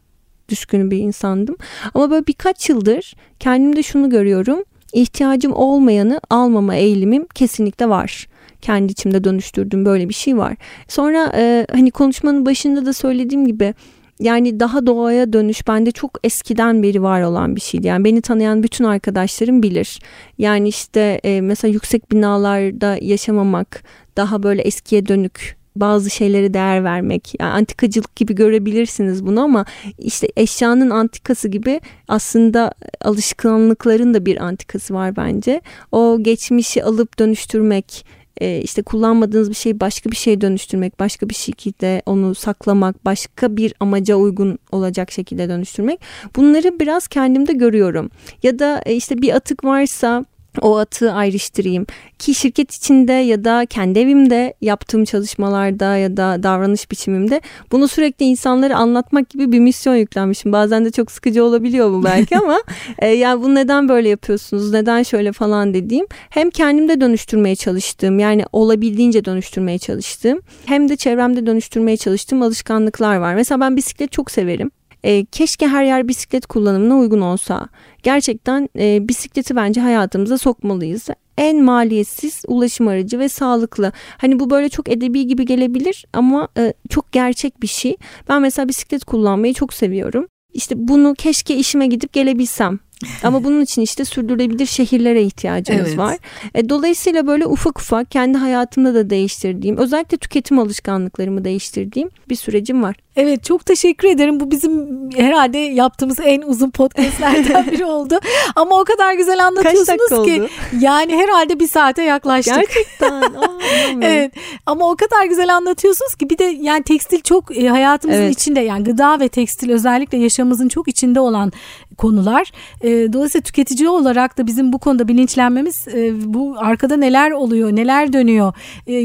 [0.49, 1.57] düşkünü bir insandım.
[1.95, 4.65] Ama böyle birkaç yıldır kendimde şunu görüyorum.
[4.93, 8.27] İhtiyacım olmayanı almama eğilimim kesinlikle var
[8.63, 10.57] kendi içimde dönüştürdüğüm böyle bir şey var.
[10.89, 13.75] Sonra e, hani konuşmanın başında da söylediğim gibi
[14.21, 17.87] yani daha doğaya dönüş bende çok eskiden beri var olan bir şeydi.
[17.87, 19.99] Yani beni tanıyan bütün arkadaşlarım bilir.
[20.39, 23.83] Yani işte e, mesela yüksek binalarda yaşamamak,
[24.17, 27.41] daha böyle eskiye dönük bazı şeylere değer vermek.
[27.41, 29.65] Yani antikacılık gibi görebilirsiniz bunu ama
[29.99, 35.61] işte eşyanın antikası gibi aslında alışkanlıkların da bir antikası var bence.
[35.93, 38.07] O geçmişi alıp dönüştürmek,
[38.41, 43.57] e, işte kullanmadığınız bir şeyi başka bir şeye dönüştürmek, başka bir şekilde onu saklamak, başka
[43.57, 46.01] bir amaca uygun olacak şekilde dönüştürmek.
[46.37, 48.11] Bunları biraz kendimde görüyorum.
[48.43, 50.25] Ya da e, işte bir atık varsa
[50.61, 51.87] o atığı ayrıştırayım.
[52.19, 57.41] Ki şirket içinde ya da kendi evimde yaptığım çalışmalarda ya da davranış biçimimde
[57.73, 60.53] bunu sürekli insanlara anlatmak gibi bir misyon yüklenmişim.
[60.53, 62.61] Bazen de çok sıkıcı olabiliyor bu belki ama
[62.99, 68.45] e, yani bunu neden böyle yapıyorsunuz, neden şöyle falan dediğim hem kendimde dönüştürmeye çalıştığım yani
[68.53, 73.35] olabildiğince dönüştürmeye çalıştığım hem de çevremde dönüştürmeye çalıştığım alışkanlıklar var.
[73.35, 74.71] Mesela ben bisiklet çok severim.
[75.05, 77.69] E, keşke her yer bisiklet kullanımına uygun olsa.
[78.03, 81.09] Gerçekten e, bisikleti bence hayatımıza sokmalıyız.
[81.39, 83.93] En maliyetsiz ulaşım aracı ve sağlıklı.
[84.19, 87.97] Hani bu böyle çok edebi gibi gelebilir ama e, çok gerçek bir şey.
[88.29, 90.27] Ben mesela bisiklet kullanmayı çok seviyorum.
[90.53, 92.79] İşte bunu keşke işime gidip gelebilsem
[93.23, 95.99] ama bunun için işte sürdürülebilir şehirlere ihtiyacımız evet.
[95.99, 96.19] var.
[96.55, 102.83] E, dolayısıyla böyle ufak ufak kendi hayatımda da değiştirdiğim, özellikle tüketim alışkanlıklarımı değiştirdiğim bir sürecim
[102.83, 102.97] var.
[103.17, 104.41] Evet çok teşekkür ederim.
[104.41, 108.21] Bu bizim herhalde yaptığımız en uzun podcastlerden biri oldu.
[108.57, 110.43] Ama o kadar güzel anlatıyorsunuz ki.
[110.43, 110.49] Oldu?
[110.81, 112.55] Yani herhalde bir saate yaklaştık.
[112.55, 113.13] Gerçekten.
[113.23, 113.59] Aa,
[114.03, 114.33] evet.
[114.67, 118.35] Ama o kadar güzel anlatıyorsunuz ki bir de yani tekstil çok e, hayatımızın evet.
[118.35, 121.53] içinde yani gıda ve tekstil özellikle yaşamımızın çok içinde olan
[121.99, 122.53] konular.
[122.81, 128.13] E, dolayısıyla tüketici olarak da bizim bu konuda bilinçlenmemiz e, bu arkada neler oluyor, neler
[128.13, 128.53] dönüyor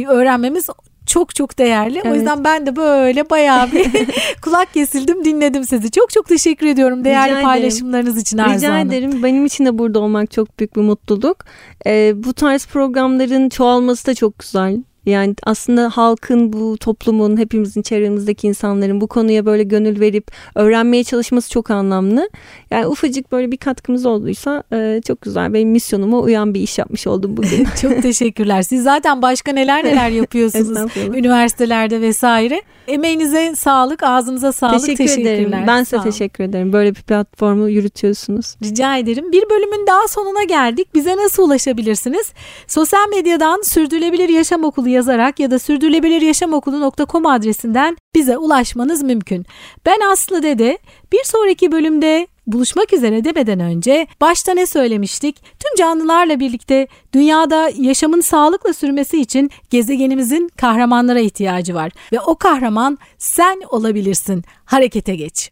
[0.07, 0.69] öğrenmemiz
[1.07, 2.01] çok çok değerli.
[2.03, 2.11] Evet.
[2.11, 3.91] O yüzden ben de böyle bayağı bir
[4.41, 5.91] kulak kesildim dinledim sizi.
[5.91, 8.21] Çok çok teşekkür ediyorum değerli Rica paylaşımlarınız ederim.
[8.21, 8.87] için Arzu Rica Hanım.
[8.87, 9.23] ederim.
[9.23, 11.37] Benim için de burada olmak çok büyük bir mutluluk.
[11.85, 14.77] Ee, bu tarz programların çoğalması da çok güzel.
[15.07, 21.49] Yani aslında halkın bu toplumun hepimizin çevremizdeki insanların bu konuya böyle gönül verip öğrenmeye çalışması
[21.49, 22.29] çok anlamlı.
[22.71, 25.53] Yani ufacık böyle bir katkımız olduysa e, çok güzel.
[25.53, 27.67] Benim misyonuma uyan bir iş yapmış oldum bugün.
[27.81, 28.61] çok teşekkürler.
[28.61, 32.61] Siz zaten başka neler neler yapıyorsunuz üniversitelerde vesaire.
[32.87, 34.79] Emeğinize sağlık, ağzınıza sağlık.
[34.79, 35.33] Teşekkür Teşekkürler.
[35.33, 35.67] ederim.
[35.67, 36.73] Ben size teşekkür ederim.
[36.73, 38.55] Böyle bir platformu yürütüyorsunuz.
[38.63, 39.31] Rica ederim.
[39.31, 40.95] Bir bölümün daha sonuna geldik.
[40.95, 42.33] Bize nasıl ulaşabilirsiniz?
[42.67, 49.45] Sosyal medyadan Sürdürülebilir Yaşam Okulu yazarak ya da sürdürülebiliryaşamokulu.com adresinden bize ulaşmanız mümkün.
[49.85, 50.77] Ben Aslı Dede.
[51.11, 55.35] Bir sonraki bölümde buluşmak üzere demeden önce başta ne söylemiştik?
[55.43, 62.97] Tüm canlılarla birlikte dünyada yaşamın sağlıkla sürmesi için gezegenimizin kahramanlara ihtiyacı var ve o kahraman
[63.17, 64.43] sen olabilirsin.
[64.65, 65.51] Harekete geç.